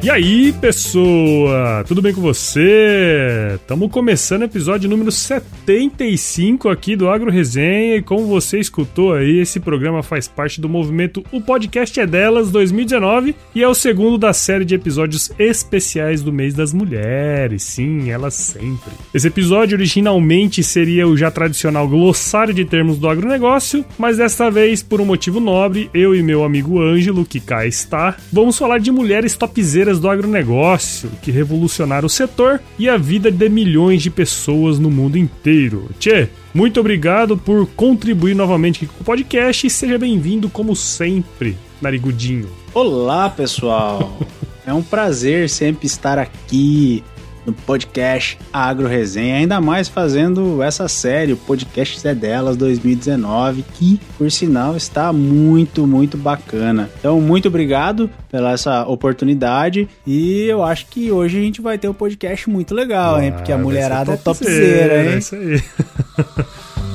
E 0.00 0.08
aí, 0.08 0.52
pessoa? 0.52 1.84
Tudo 1.86 2.00
bem 2.00 2.14
com 2.14 2.20
você? 2.20 3.56
Estamos 3.56 3.90
começando 3.90 4.42
o 4.42 4.44
episódio 4.44 4.88
número 4.88 5.10
75 5.10 6.68
aqui 6.68 6.94
do 6.94 7.08
Agro 7.08 7.32
Resenha 7.32 7.96
e 7.96 8.02
como 8.02 8.24
você 8.26 8.60
escutou 8.60 9.12
aí, 9.12 9.40
esse 9.40 9.58
programa 9.58 10.00
faz 10.00 10.28
parte 10.28 10.60
do 10.60 10.68
movimento 10.68 11.24
O 11.32 11.40
Podcast 11.40 11.98
é 11.98 12.06
Delas 12.06 12.52
2019 12.52 13.34
e 13.52 13.62
é 13.62 13.68
o 13.68 13.74
segundo 13.74 14.16
da 14.16 14.32
série 14.32 14.64
de 14.64 14.76
episódios 14.76 15.32
especiais 15.36 16.22
do 16.22 16.32
mês 16.32 16.54
das 16.54 16.72
mulheres. 16.72 17.64
Sim, 17.64 18.08
elas 18.08 18.34
sempre. 18.34 18.92
Esse 19.12 19.26
episódio 19.26 19.76
originalmente 19.76 20.62
seria 20.62 21.08
o 21.08 21.16
já 21.16 21.28
tradicional 21.28 21.88
glossário 21.88 22.54
de 22.54 22.64
termos 22.64 22.98
do 22.98 23.08
agronegócio, 23.08 23.84
mas 23.98 24.16
desta 24.16 24.48
vez, 24.48 24.80
por 24.80 25.00
um 25.00 25.04
motivo 25.04 25.40
nobre, 25.40 25.90
eu 25.92 26.14
e 26.14 26.22
meu 26.22 26.44
amigo 26.44 26.80
Ângelo, 26.80 27.26
que 27.26 27.40
cá 27.40 27.66
está, 27.66 28.16
vamos 28.32 28.56
falar 28.56 28.78
de 28.78 28.92
mulheres 28.92 29.36
topzeiras 29.36 29.97
do 29.98 30.08
agronegócio 30.08 31.10
que 31.22 31.30
revolucionaram 31.30 32.06
o 32.06 32.10
setor 32.10 32.60
e 32.78 32.88
a 32.88 32.96
vida 32.96 33.30
de 33.30 33.48
milhões 33.48 34.02
de 34.02 34.10
pessoas 34.10 34.78
no 34.78 34.90
mundo 34.90 35.16
inteiro. 35.16 35.88
Tchê, 35.98 36.28
muito 36.54 36.80
obrigado 36.80 37.36
por 37.36 37.66
contribuir 37.68 38.34
novamente 38.34 38.86
com 38.86 39.00
o 39.00 39.04
podcast 39.04 39.66
e 39.66 39.70
seja 39.70 39.98
bem-vindo 39.98 40.48
como 40.48 40.74
sempre, 40.74 41.56
Narigudinho. 41.80 42.48
Olá, 42.74 43.28
pessoal. 43.30 44.18
é 44.66 44.72
um 44.72 44.82
prazer 44.82 45.48
sempre 45.48 45.86
estar 45.86 46.18
aqui 46.18 47.02
no 47.48 47.54
podcast 47.54 48.38
Agro 48.52 48.86
Resenha, 48.86 49.36
ainda 49.36 49.58
mais 49.58 49.88
fazendo 49.88 50.62
essa 50.62 50.86
série, 50.86 51.32
o 51.32 51.36
podcast 51.36 52.06
é 52.06 52.14
delas 52.14 52.58
2019, 52.58 53.64
que 53.74 53.98
por 54.18 54.30
sinal 54.30 54.76
está 54.76 55.12
muito, 55.14 55.86
muito 55.86 56.18
bacana. 56.18 56.90
Então, 56.98 57.18
muito 57.20 57.48
obrigado 57.48 58.10
pela 58.30 58.52
essa 58.52 58.86
oportunidade 58.86 59.88
e 60.06 60.42
eu 60.42 60.62
acho 60.62 60.86
que 60.86 61.10
hoje 61.10 61.38
a 61.38 61.42
gente 61.42 61.62
vai 61.62 61.78
ter 61.78 61.88
um 61.88 61.94
podcast 61.94 62.50
muito 62.50 62.74
legal, 62.74 63.16
ah, 63.16 63.24
hein? 63.24 63.32
Porque 63.32 63.50
a 63.50 63.56
mulherada 63.56 64.12
é 64.12 64.16
topzera, 64.16 65.04
hein? 65.04 65.14
É 65.14 65.18
isso 65.18 65.34
aí. 65.34 65.62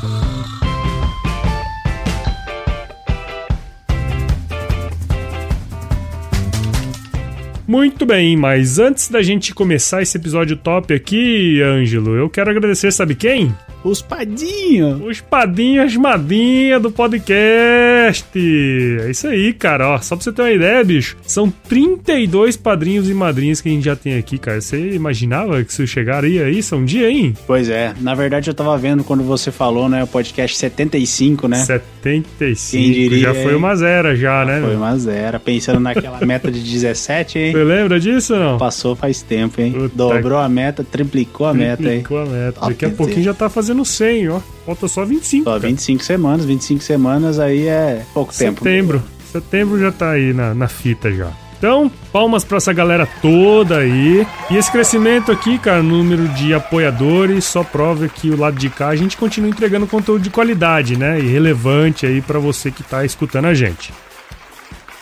Muito 7.67 8.05
bem, 8.05 8.35
mas 8.35 8.77
antes 8.77 9.07
da 9.07 9.21
gente 9.21 9.53
começar 9.53 10.01
esse 10.01 10.17
episódio 10.17 10.57
top 10.57 10.93
aqui, 10.93 11.61
Ângelo, 11.61 12.15
eu 12.15 12.29
quero 12.29 12.49
agradecer, 12.49 12.91
sabe 12.91 13.15
quem? 13.15 13.55
Os 13.83 14.01
padinhos. 14.01 15.01
Os 15.03 15.19
padinhos 15.19 15.95
madinha 15.97 16.79
do 16.79 16.89
podcast. 16.89 18.25
É 18.33 19.09
isso 19.09 19.27
aí, 19.27 19.51
cara. 19.51 19.89
Ó, 19.89 19.97
só 19.99 20.15
pra 20.15 20.23
você 20.23 20.31
ter 20.31 20.41
uma 20.41 20.51
ideia, 20.51 20.83
bicho, 20.83 21.17
são 21.23 21.51
32 21.67 22.55
padrinhos 22.55 23.09
e 23.09 23.13
madrinhas 23.13 23.59
que 23.59 23.67
a 23.67 23.71
gente 23.71 23.83
já 23.83 23.95
tem 23.95 24.17
aqui, 24.17 24.37
cara. 24.37 24.61
Você 24.61 24.91
imaginava 24.91 25.61
que 25.63 25.71
isso 25.71 25.85
chegaria 25.85 26.45
aí? 26.45 26.63
São 26.63 26.79
um 26.79 26.85
dia, 26.85 27.09
hein? 27.11 27.35
Pois 27.45 27.67
é. 27.67 27.93
Na 27.99 28.15
verdade, 28.15 28.49
eu 28.49 28.53
tava 28.53 28.77
vendo 28.77 29.03
quando 29.03 29.23
você 29.23 29.51
falou, 29.51 29.89
né? 29.89 30.03
O 30.03 30.07
podcast 30.07 30.57
75, 30.57 31.47
né? 31.49 31.57
75. 31.57 32.71
Quem 32.71 32.91
diria, 32.93 33.19
já 33.19 33.33
foi 33.33 33.55
uma 33.55 33.75
zero, 33.75 34.15
já, 34.15 34.45
né? 34.45 34.61
Foi 34.61 34.75
uma 34.77 34.97
zero. 34.97 35.39
Pensando 35.41 35.81
naquela 35.81 36.19
meta 36.25 36.49
de 36.49 36.61
17, 36.61 37.37
hein? 37.37 37.51
Você 37.51 37.63
lembra 37.63 37.99
disso 37.99 38.35
não? 38.35 38.57
Passou 38.57 38.95
faz 38.95 39.21
tempo, 39.21 39.59
hein? 39.59 39.73
Puta 39.73 39.95
Dobrou 39.95 40.37
a 40.37 40.47
meta, 40.47 40.83
triplicou 40.83 41.47
a 41.47 41.51
triplicou 41.51 41.53
meta, 41.53 41.83
hein? 41.83 42.03
Triplicou 42.03 42.19
a 42.19 42.25
meta. 42.25 42.59
Daqui 42.67 42.85
a 42.85 42.89
pouquinho 42.89 43.23
já 43.23 43.33
tá 43.33 43.49
fazendo 43.49 43.72
fazendo 43.73 43.83
100, 43.83 44.29
ó. 44.29 44.39
Falta 44.65 44.87
só 44.87 45.03
25. 45.03 45.43
Só 45.43 45.49
cara. 45.51 45.67
25 45.67 46.03
semanas, 46.03 46.45
25 46.45 46.83
semanas 46.83 47.39
aí 47.39 47.67
é 47.67 48.05
pouco 48.13 48.33
Setembro. 48.33 48.63
tempo. 48.63 48.93
Setembro. 48.93 49.03
Setembro 49.31 49.79
já 49.79 49.91
tá 49.91 50.11
aí 50.11 50.31
na, 50.31 50.53
na 50.53 50.67
fita 50.67 51.11
já. 51.11 51.31
Então, 51.57 51.89
palmas 52.11 52.43
para 52.43 52.57
essa 52.57 52.73
galera 52.73 53.07
toda 53.21 53.77
aí. 53.77 54.27
E 54.51 54.57
esse 54.57 54.71
crescimento 54.71 55.31
aqui, 55.31 55.57
cara, 55.57 55.81
número 55.81 56.27
de 56.29 56.53
apoiadores, 56.53 57.45
só 57.45 57.63
prova 57.63 58.07
que 58.07 58.29
o 58.29 58.37
lado 58.37 58.57
de 58.59 58.69
cá 58.69 58.89
a 58.89 58.95
gente 58.95 59.15
continua 59.17 59.49
entregando 59.49 59.87
conteúdo 59.87 60.21
de 60.21 60.29
qualidade, 60.29 60.97
né? 60.97 61.19
E 61.19 61.27
relevante 61.27 62.05
aí 62.05 62.21
para 62.21 62.37
você 62.37 62.69
que 62.69 62.83
tá 62.83 63.05
escutando 63.05 63.45
a 63.45 63.53
gente. 63.53 63.93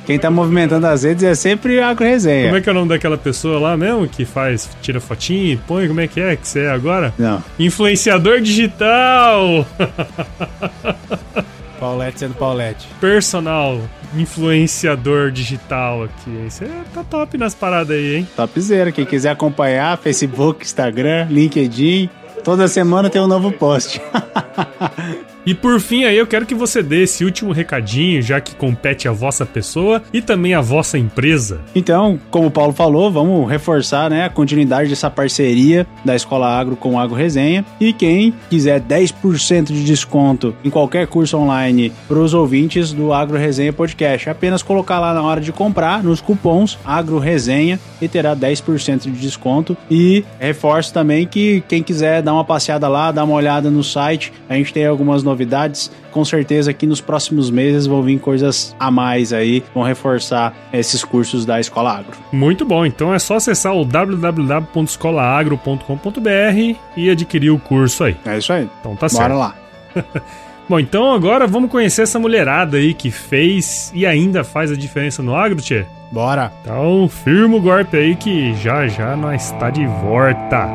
Quem 0.06 0.20
tá 0.20 0.30
movimentando 0.30 0.86
as 0.86 1.04
redes 1.04 1.24
é 1.24 1.34
sempre 1.34 1.80
a 1.80 1.94
Resenha. 1.94 2.46
Como 2.46 2.58
é 2.58 2.62
que 2.62 2.68
é 2.68 2.72
o 2.72 2.76
nome 2.76 2.90
daquela 2.90 3.18
pessoa 3.18 3.60
lá 3.60 3.78
mesmo 3.78 4.08
que 4.08 4.26
faz, 4.26 4.70
tira 4.82 5.00
fotinho 5.00 5.54
e 5.54 5.58
põe? 5.58 5.88
Como 5.88 6.02
é 6.02 6.08
que 6.08 6.20
é 6.20 6.36
que 6.36 6.48
você 6.48 6.62
é 6.62 6.72
agora? 6.72 7.14
Não. 7.18 7.42
Influenciador 7.58 8.42
digital! 8.42 9.66
Paulette 11.80 12.20
sendo 12.20 12.36
Paulette. 12.36 12.88
Personal 13.00 13.80
influenciador 14.16 15.32
digital 15.32 16.04
aqui. 16.04 16.46
Você 16.50 16.68
tá 16.94 17.04
top 17.04 17.38
nas 17.38 17.56
paradas 17.56 17.98
aí, 17.98 18.18
hein? 18.18 18.28
Topzera. 18.36 18.92
Quem 18.92 19.06
quiser 19.06 19.32
acompanhar, 19.32 19.98
Facebook, 19.98 20.64
Instagram, 20.64 21.28
LinkedIn, 21.30 22.10
toda 22.44 22.68
semana 22.68 23.10
tem 23.10 23.22
um 23.22 23.28
novo 23.28 23.52
post. 23.52 24.02
E 25.45 25.54
por 25.54 25.80
fim 25.80 26.06
aí 26.06 26.18
eu 26.18 26.25
quero 26.25 26.45
que 26.45 26.56
você 26.56 26.81
dê 26.81 27.04
esse 27.04 27.25
último 27.25 27.51
recadinho, 27.51 28.22
já 28.22 28.40
que 28.40 28.56
compete 28.56 29.07
a 29.07 29.12
vossa 29.12 29.45
pessoa 29.45 30.01
e 30.13 30.22
também 30.22 30.54
a 30.54 30.62
vossa 30.62 30.98
empresa. 30.98 31.62
Então, 31.75 32.19
como 32.31 32.48
o 32.48 32.51
Paulo 32.51 32.72
falou, 32.72 33.12
vamos 33.12 33.50
reforçar 33.50 34.10
né, 34.10 34.25
a 34.25 34.30
continuidade 34.30 34.90
dessa 34.90 35.10
parceria 35.10 35.86
da 36.06 36.16
Escola 36.16 36.48
Agro 36.48 36.75
com 36.75 36.95
o 36.95 37.00
Agro 37.00 37.16
Resenha. 37.16 37.66
E 37.80 37.92
quem 37.92 38.34
quiser 38.50 38.80
10% 38.80 39.66
de 39.66 39.84
desconto 39.84 40.56
em 40.63 40.69
qualquer 40.69 41.07
curso 41.07 41.38
online 41.38 41.92
para 42.07 42.19
os 42.19 42.34
ouvintes 42.34 42.94
do 42.94 43.12
Agro 43.12 43.38
Resenha 43.38 43.74
Podcast, 43.74 44.30
é 44.30 44.31
apenas 44.31 44.63
colocar 44.63 45.00
lá 45.00 45.13
na 45.13 45.22
hora 45.22 45.42
de 45.42 45.51
comprar 45.51 46.04
nos 46.04 46.22
cupons 46.22 46.78
Agro 46.86 47.19
Resenha 47.19 47.80
e 48.01 48.07
terá 48.07 48.36
10% 48.36 49.01
de 49.04 49.12
desconto. 49.12 49.75
E 49.90 50.24
reforço 50.40 50.94
também 50.94 51.28
que 51.28 51.63
quem 51.68 51.84
quiser 51.84 52.22
dar 52.22 52.34
uma 52.34 52.45
passeada 52.45 52.88
lá, 52.88 53.12
dar 53.12 53.24
uma 53.24 53.34
olhada 53.34 53.69
no 53.69 53.84
site, 53.84 54.31
a 54.48 54.56
gente 54.56 54.74
tem 54.74 54.86
algumas 54.86 55.24
novidades. 55.33 55.91
Com 56.12 56.24
certeza 56.24 56.71
que 56.74 56.88
nos 56.88 57.01
próximos 57.01 57.50
meses 57.50 57.85
vão 57.85 58.01
vir 58.01 58.18
coisas 58.19 58.74
a 58.80 58.89
mais 58.89 59.33
aí, 59.33 59.62
vão 59.74 59.83
reforçar 59.83 60.53
esses 60.71 61.03
cursos 61.03 61.45
da 61.45 61.59
Escola 61.59 61.97
Agro. 61.97 62.15
Muito 62.31 62.63
bom, 62.63 62.85
então 62.85 63.13
é 63.13 63.19
só 63.19 63.35
acessar 63.35 63.75
o 63.75 63.83
www.escolaagro.com.br 63.83 66.77
e 66.95 67.09
adquirir 67.09 67.50
o 67.50 67.59
curso 67.59 68.06
aí. 68.06 68.15
É 68.25 68.38
isso 68.38 68.53
aí. 68.53 68.69
Então 68.80 68.95
tá 68.95 69.07
Bora 69.07 69.09
certo. 69.09 69.30
Bora 69.30 69.35
lá. 69.35 69.53
Bom, 70.68 70.80
então 70.80 71.12
agora 71.12 71.45
vamos 71.45 71.69
conhecer 71.69 72.01
essa 72.03 72.18
mulherada 72.18 72.77
aí 72.77 72.94
que 72.94 73.12
fez 73.12 73.91
e 73.94 74.06
ainda 74.06 74.45
faz 74.45 74.71
a 74.71 74.75
diferença 74.75 75.21
no 75.21 75.35
agro, 75.35 75.62
tchê? 75.62 75.85
Bora! 76.09 76.53
Então 76.62 77.09
firma 77.09 77.57
o 77.57 77.62
golpe 77.62 77.97
aí 77.97 78.15
que 78.15 78.56
já 78.56 78.88
já 78.88 79.13
nós 79.15 79.51
está 79.51 79.69
de 79.69 79.85
volta. 79.85 80.69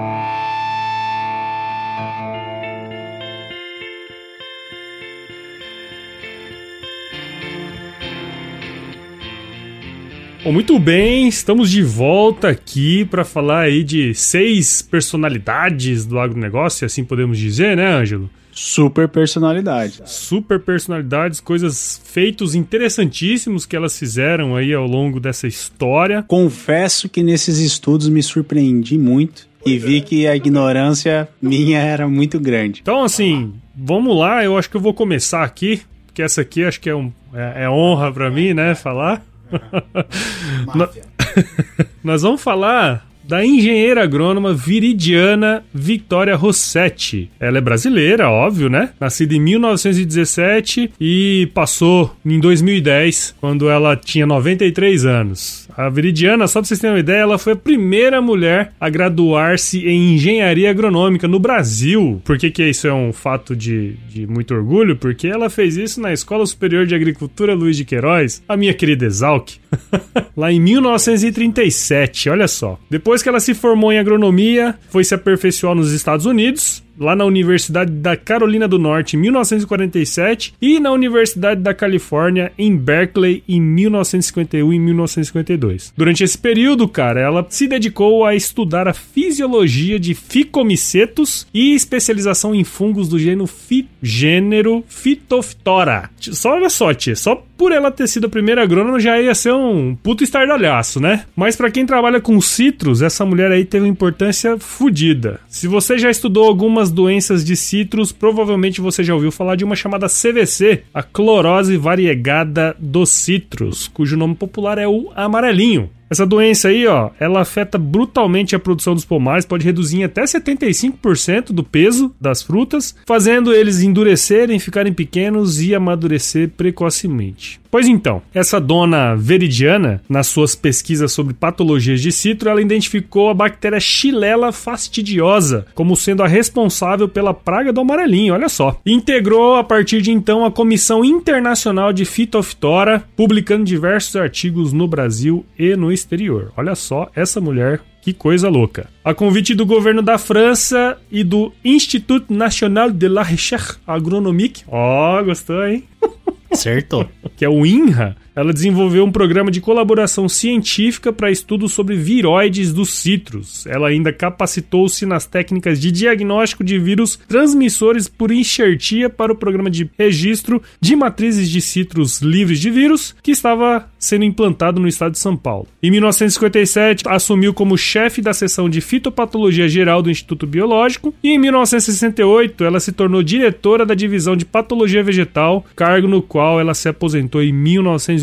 Bom, 10.49 10.53
muito 10.53 10.79
bem, 10.79 11.29
estamos 11.29 11.71
de 11.71 11.83
volta 11.83 12.49
aqui 12.49 13.05
para 13.05 13.23
falar 13.23 13.65
aí 13.65 13.85
de 13.85 14.15
seis 14.15 14.81
personalidades 14.81 16.07
do 16.07 16.19
agronegócio, 16.19 16.87
assim 16.87 17.05
podemos 17.05 17.37
dizer, 17.37 17.77
né, 17.77 17.87
Ângelo? 17.87 18.31
Super 18.51 19.09
personalidade. 19.09 20.01
Super 20.07 20.59
personalidades, 20.59 21.39
coisas 21.39 22.01
feitos 22.03 22.55
interessantíssimos 22.55 23.67
que 23.67 23.77
elas 23.77 23.99
fizeram 23.99 24.57
aí 24.57 24.73
ao 24.73 24.87
longo 24.87 25.21
dessa 25.21 25.47
história. 25.47 26.25
Confesso 26.27 27.11
que 27.11 27.23
nesses 27.23 27.59
estudos 27.59 28.09
me 28.09 28.23
surpreendi 28.23 28.97
muito 28.97 29.47
e 29.67 29.77
vi 29.77 30.01
que 30.01 30.27
a 30.27 30.35
ignorância 30.35 31.29
minha 31.43 31.79
era 31.79 32.09
muito 32.09 32.41
grande. 32.41 32.81
Então, 32.81 33.05
assim, 33.05 33.53
vamos 33.77 34.17
lá, 34.17 34.43
eu 34.43 34.57
acho 34.57 34.71
que 34.71 34.79
eu 34.79 34.81
vou 34.81 34.95
começar 34.95 35.45
aqui, 35.45 35.83
porque 36.07 36.23
essa 36.23 36.41
aqui 36.41 36.65
acho 36.65 36.81
que 36.81 36.89
é, 36.89 36.97
um, 36.97 37.13
é, 37.35 37.65
é 37.65 37.71
honra 37.71 38.11
para 38.11 38.31
mim, 38.31 38.55
né, 38.55 38.75
falar. 38.75 39.28
Nós 42.03 42.23
vamos 42.23 42.43
falar 42.43 43.07
da 43.29 43.45
engenheira 43.45 44.03
agrônoma 44.03 44.55
viridiana 44.55 45.63
Victoria 45.73 46.35
Rossetti. 46.35 47.31
Ela 47.39 47.59
é 47.59 47.61
brasileira, 47.61 48.31
óbvio, 48.31 48.71
né? 48.71 48.91
Nascida 48.99 49.35
em 49.35 49.41
1917 49.41 50.93
e 50.99 51.51
passou 51.53 52.17
em 52.25 52.41
2010, 52.41 53.35
quando 53.39 53.69
ela 53.69 53.95
tinha 53.97 54.27
93 54.27 55.05
anos. 55.05 55.68
A 55.79 55.89
Viridiana, 55.89 56.49
só 56.49 56.59
pra 56.59 56.67
vocês 56.67 56.81
terem 56.81 56.97
uma 56.97 56.99
ideia, 56.99 57.21
ela 57.21 57.39
foi 57.39 57.53
a 57.53 57.57
primeira 57.57 58.21
mulher 58.21 58.73
a 58.81 58.91
graduar-se 58.91 59.87
em 59.87 60.15
engenharia 60.15 60.69
agronômica 60.71 61.29
no 61.29 61.39
Brasil. 61.39 62.21
Por 62.25 62.37
que, 62.37 62.51
que 62.51 62.65
isso 62.69 62.89
é 62.89 62.93
um 62.93 63.13
fato 63.13 63.55
de, 63.55 63.93
de 64.09 64.27
muito 64.27 64.53
orgulho? 64.53 64.97
Porque 64.97 65.29
ela 65.29 65.49
fez 65.49 65.77
isso 65.77 66.01
na 66.01 66.13
Escola 66.13 66.45
Superior 66.45 66.85
de 66.85 66.97
Agricultura 66.97 67.55
Luiz 67.55 67.77
de 67.77 67.85
Queiroz, 67.85 68.43
a 68.49 68.57
minha 68.57 68.75
querida 68.75 69.07
Exalc, 69.07 69.51
lá 70.37 70.51
em 70.51 70.59
1937, 70.59 72.29
olha 72.29 72.49
só. 72.49 72.77
Depois 72.91 73.23
que 73.23 73.29
ela 73.29 73.39
se 73.39 73.55
formou 73.55 73.93
em 73.93 74.01
agronomia, 74.01 74.75
foi 74.91 75.05
se 75.05 75.15
aperfeiçoar 75.15 75.77
nos 75.77 75.93
Estados 75.93 76.27
Unidos, 76.27 76.83
lá 76.99 77.15
na 77.15 77.25
Universidade 77.25 77.93
da 77.93 78.17
Carolina 78.17 78.67
do 78.67 78.79
Norte 78.79 79.17
em 79.17 79.21
1947 79.21 80.55
e 80.61 80.81
na 80.81 80.91
Universidade 80.93 81.61
da 81.61 81.75
Califórnia 81.75 82.53
em 82.59 82.77
Berkeley 82.77 83.43
em 83.49 83.61
1951 83.61 84.73
e 84.73 84.79
1952. 84.79 85.93
Durante 85.97 86.25
esse 86.25 86.37
período, 86.37 86.89
cara, 86.89 87.21
ela 87.21 87.47
se 87.49 87.67
dedicou 87.67 88.25
a 88.25 88.35
estudar 88.35 88.89
a 88.89 88.95
fisiologia 88.95 89.99
de 89.99 90.15
ficomicetos 90.15 91.47
e 91.53 91.75
especialização 91.75 92.55
em 92.55 92.65
fungos 92.65 93.09
do 93.09 93.19
gênero, 93.19 93.47
fi, 93.47 93.89
gênero 94.03 94.85
Phytophthora. 94.89 96.11
Só 96.21 96.53
olha 96.53 96.69
só, 96.69 96.93
tia, 96.95 97.15
só 97.15 97.45
por 97.59 97.73
ela 97.73 97.91
ter 97.91 98.07
sido 98.07 98.29
a 98.29 98.31
primeira 98.31 98.63
agrônoma 98.63 99.01
já 99.01 99.21
ia 99.21 99.35
ser 99.35 99.53
um 99.53 99.97
puto 99.97 100.23
estardalhaço, 100.23 101.01
né? 101.01 101.25
Mas 101.35 101.57
para 101.57 101.71
quem 101.71 101.85
trabalha 101.85 102.21
com 102.21 102.41
citros, 102.41 103.03
essa 103.03 103.27
mulher 103.27 103.51
aí 103.51 103.65
teve 103.65 103.85
uma 103.85 103.91
importância 103.91 104.57
fodida. 104.59 105.41
Se 105.49 105.67
você 105.67 105.99
já 105.99 106.09
estudou 106.09 106.47
algumas 106.47 106.91
doenças 106.91 107.45
de 107.45 107.57
citros, 107.57 108.13
provavelmente 108.13 108.81
você 108.81 109.03
já 109.03 109.13
ouviu 109.13 109.33
falar 109.33 109.57
de 109.57 109.65
uma 109.65 109.75
chamada 109.75 110.07
CVC, 110.07 110.85
a 110.95 111.03
clorose 111.03 111.77
variegada 111.77 112.77
dos 112.79 113.11
citros, 113.11 113.89
cujo 113.89 114.17
nome 114.17 114.37
popular 114.37 114.79
é 114.79 114.87
o 114.87 115.11
amarelinho. 115.17 115.91
Essa 116.11 116.25
doença 116.25 116.69
aí, 116.69 116.87
ó, 116.87 117.11
ela 117.21 117.41
afeta 117.41 117.77
brutalmente 117.77 118.57
a 118.57 118.59
produção 118.59 118.95
dos 118.95 119.05
pomares, 119.05 119.45
pode 119.45 119.65
reduzir 119.65 119.99
em 119.99 120.05
até 120.05 120.25
75% 120.25 121.53
do 121.53 121.63
peso 121.63 122.15
das 122.21 122.43
frutas, 122.43 122.95
fazendo 123.07 123.53
eles 123.53 123.83
endurecerem, 123.83 124.59
ficarem 124.59 124.93
pequenos 124.93 125.61
e 125.61 125.75
amadurecer 125.75 126.51
precocemente. 126.57 127.61
Pois 127.71 127.87
então, 127.87 128.23
essa 128.33 128.61
dona 128.61 129.15
veridiana, 129.15 130.01
nas 130.09 130.27
suas 130.27 130.55
pesquisas 130.55 131.13
sobre 131.13 131.35
patologias 131.35 132.01
de 132.01 132.11
citro, 132.11 132.49
ela 132.49 132.63
identificou 132.63 133.29
a 133.29 133.35
bactéria 133.35 133.79
Xylella 133.79 134.53
fastidiosa 134.53 135.67
como 135.75 135.97
sendo 135.97 136.23
a 136.23 136.27
responsável 136.27 137.09
pela 137.09 137.35
praga 137.35 137.73
do 137.73 137.81
amarelinho, 137.81 138.35
olha 138.35 138.49
só. 138.49 138.81
integrou 138.87 139.57
a 139.57 139.65
partir 139.65 140.01
de 140.01 140.11
então 140.11 140.45
a 140.45 140.51
Comissão 140.51 141.05
Internacional 141.05 141.93
de 141.93 142.05
Fitoftora, 142.05 143.05
publicando 143.17 143.65
diversos 143.65 144.17
artigos 144.17 144.73
no 144.73 144.89
Brasil 144.89 145.45
e 145.59 145.77
no 145.77 145.93
exterior. 145.93 146.53
Olha 146.57 146.75
só 146.75 147.11
essa 147.15 147.41
mulher 147.41 147.81
que 148.01 148.13
coisa 148.13 148.49
louca. 148.49 148.89
A 149.05 149.13
convite 149.13 149.55
do 149.55 149.67
governo 149.67 150.01
da 150.01 150.17
França 150.17 150.97
e 151.11 151.23
do 151.23 151.53
Institut 151.65 152.25
National 152.31 152.91
de 152.91 153.09
la 153.09 153.23
Recherche 153.23 153.77
Agronomique. 153.87 154.65
Ó, 154.69 155.21
oh, 155.21 155.25
gostou, 155.25 155.67
hein? 155.67 155.85
Certo. 156.53 157.09
que 157.37 157.45
é 157.45 157.49
o 157.49 157.65
INRA, 157.65 158.17
ela 158.39 158.53
desenvolveu 158.53 159.05
um 159.05 159.11
programa 159.11 159.51
de 159.51 159.61
colaboração 159.61 160.29
científica 160.29 161.13
para 161.13 161.29
estudos 161.29 161.73
sobre 161.73 161.97
viroides 161.97 162.73
dos 162.73 162.91
citros. 162.91 163.67
Ela 163.67 163.89
ainda 163.89 164.13
capacitou-se 164.13 165.05
nas 165.05 165.27
técnicas 165.27 165.81
de 165.81 165.91
diagnóstico 165.91 166.63
de 166.63 166.79
vírus 166.79 167.19
transmissores 167.27 168.07
por 168.07 168.31
enxertia 168.31 169.11
para 169.11 169.33
o 169.33 169.37
programa 169.37 169.69
de 169.69 169.91
registro 169.99 170.63
de 170.81 170.95
matrizes 170.95 171.51
de 171.51 171.61
citros 171.61 172.23
livres 172.23 172.61
de 172.61 172.71
vírus 172.71 173.13
que 173.21 173.33
estava 173.33 173.91
sendo 173.99 174.25
implantado 174.25 174.81
no 174.81 174.87
estado 174.87 175.13
de 175.13 175.19
São 175.19 175.37
Paulo. 175.37 175.67
Em 175.83 175.91
1957, 175.91 177.09
assumiu 177.09 177.53
como 177.53 177.77
chefe 177.77 178.23
da 178.23 178.33
seção 178.33 178.71
de 178.71 178.81
fitopatologia 178.81 179.69
geral 179.69 180.01
do 180.01 180.13
Instituto 180.13 180.47
Biológico 180.47 181.13
e 181.25 181.31
em 181.31 181.39
1968 181.41 182.63
ela 182.63 182.79
se 182.79 182.93
tornou 182.93 183.21
diretora 183.21 183.85
da 183.85 183.95
divisão 183.95 184.37
de 184.37 184.45
patologia 184.45 185.03
vegetal, 185.03 185.67
cargo 185.75 186.07
no 186.07 186.23
qual 186.23 186.61
ela 186.61 186.73
se 186.73 186.89
aposentou 186.89 187.43
em 187.43 187.53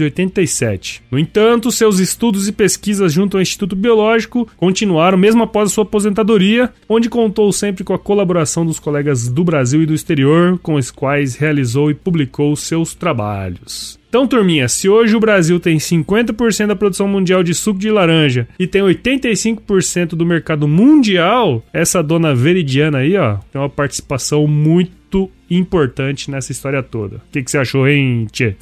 1987. 0.10 1.04
No 1.10 1.20
entanto, 1.20 1.72
seus 1.72 2.00
estudos 2.00 2.48
e 2.48 2.52
pesquisas 2.52 3.14
junto 3.14 3.38
ao 3.38 3.42
Instituto 3.42 3.76
Biológico 3.76 4.48
continuaram 4.58 5.18
mesmo 5.18 5.44
após 5.44 5.70
a 5.70 5.74
sua 5.74 5.84
aposentadoria, 5.84 6.72
onde 6.88 7.10
contou 7.10 7.52
sempre 7.52 7.84
com 7.84 7.94
a 7.94 8.00
colaboração 8.00 8.66
dos 8.66 8.80
colegas 8.80 9.28
do 9.28 9.44
Brasil 9.44 9.82
e 9.82 9.86
do 9.86 9.94
exterior, 9.94 10.60
com 10.60 10.76
os 10.76 10.92
quais 10.92 11.36
realizou 11.36 11.90
e 11.90 11.94
publicou 11.94 12.56
seus 12.56 12.94
trabalhos. 12.94 14.00
Então, 14.16 14.26
turminha, 14.26 14.70
se 14.70 14.88
hoje 14.88 15.14
o 15.14 15.20
Brasil 15.20 15.60
tem 15.60 15.78
50% 15.78 16.68
da 16.68 16.76
produção 16.76 17.06
mundial 17.06 17.44
de 17.44 17.54
suco 17.54 17.78
de 17.78 17.92
laranja 17.92 18.48
e 18.58 18.66
tem 18.66 18.82
85% 18.82 20.10
do 20.10 20.26
mercado 20.26 20.70
mundial, 20.70 21.62
essa 21.74 22.02
dona 22.02 22.34
Veridiana 22.34 23.00
aí, 23.00 23.18
ó, 23.18 23.40
tem 23.52 23.62
uma 23.62 23.70
participação 23.70 24.48
muito 24.48 25.30
importante 25.50 26.32
nessa 26.32 26.54
história 26.54 26.82
toda. 26.82 27.18
O 27.18 27.22
que, 27.30 27.44
que 27.44 27.52
você 27.52 27.58
achou, 27.58 27.86
hein, 27.88 28.26
Tchê? 28.32 28.56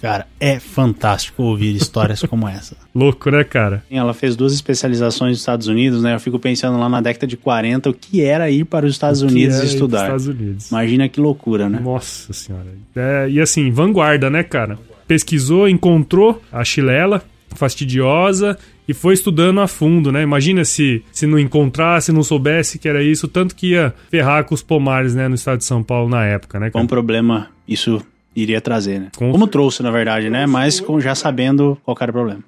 Cara, 0.00 0.26
é 0.38 0.58
fantástico 0.58 1.42
ouvir 1.42 1.76
histórias 1.76 2.22
como 2.22 2.48
essa. 2.48 2.76
Louco, 2.94 3.30
né, 3.30 3.44
cara? 3.44 3.84
Ela 3.90 4.14
fez 4.14 4.34
duas 4.34 4.52
especializações 4.54 5.32
nos 5.32 5.38
Estados 5.40 5.66
Unidos, 5.66 6.02
né? 6.02 6.14
Eu 6.14 6.20
fico 6.20 6.38
pensando 6.38 6.78
lá 6.78 6.88
na 6.88 7.00
década 7.00 7.26
de 7.26 7.36
40 7.36 7.90
o 7.90 7.94
que 7.94 8.22
era 8.22 8.50
ir 8.50 8.64
para 8.64 8.86
os 8.86 8.92
Estados 8.92 9.20
Unidos 9.20 9.58
estudar. 9.58 10.04
Estados 10.04 10.26
Unidos. 10.26 10.70
Imagina 10.70 11.08
que 11.08 11.20
loucura, 11.20 11.68
né? 11.68 11.78
Nossa 11.80 12.32
senhora. 12.32 12.66
É, 12.96 13.28
e 13.28 13.40
assim, 13.40 13.70
vanguarda, 13.70 14.30
né, 14.30 14.42
cara? 14.42 14.78
Pesquisou, 15.06 15.68
encontrou 15.68 16.40
a 16.50 16.64
chilela 16.64 17.22
fastidiosa 17.50 18.56
e 18.88 18.94
foi 18.94 19.14
estudando 19.14 19.60
a 19.60 19.68
fundo, 19.68 20.10
né? 20.10 20.22
Imagina 20.22 20.64
se, 20.64 21.04
se 21.12 21.26
não 21.26 21.38
encontrasse, 21.38 22.10
não 22.10 22.22
soubesse 22.22 22.78
que 22.78 22.88
era 22.88 23.02
isso, 23.02 23.28
tanto 23.28 23.54
que 23.54 23.72
ia 23.72 23.94
ferrar 24.10 24.44
com 24.44 24.54
os 24.54 24.62
pomares, 24.62 25.14
né, 25.14 25.28
no 25.28 25.34
estado 25.34 25.58
de 25.58 25.64
São 25.64 25.82
Paulo 25.82 26.08
na 26.08 26.24
época, 26.24 26.58
né? 26.58 26.70
Cara? 26.70 26.84
Um 26.84 26.88
problema 26.88 27.48
isso 27.68 28.00
iria 28.34 28.60
trazer, 28.60 29.00
né? 29.00 29.08
Com... 29.16 29.32
Como 29.32 29.46
trouxe, 29.46 29.82
na 29.82 29.90
verdade, 29.90 30.30
né? 30.30 30.46
Mas 30.46 30.80
com, 30.80 31.00
já 31.00 31.14
sabendo 31.14 31.78
qual 31.84 31.96
era 32.00 32.10
o 32.10 32.14
problema. 32.14 32.44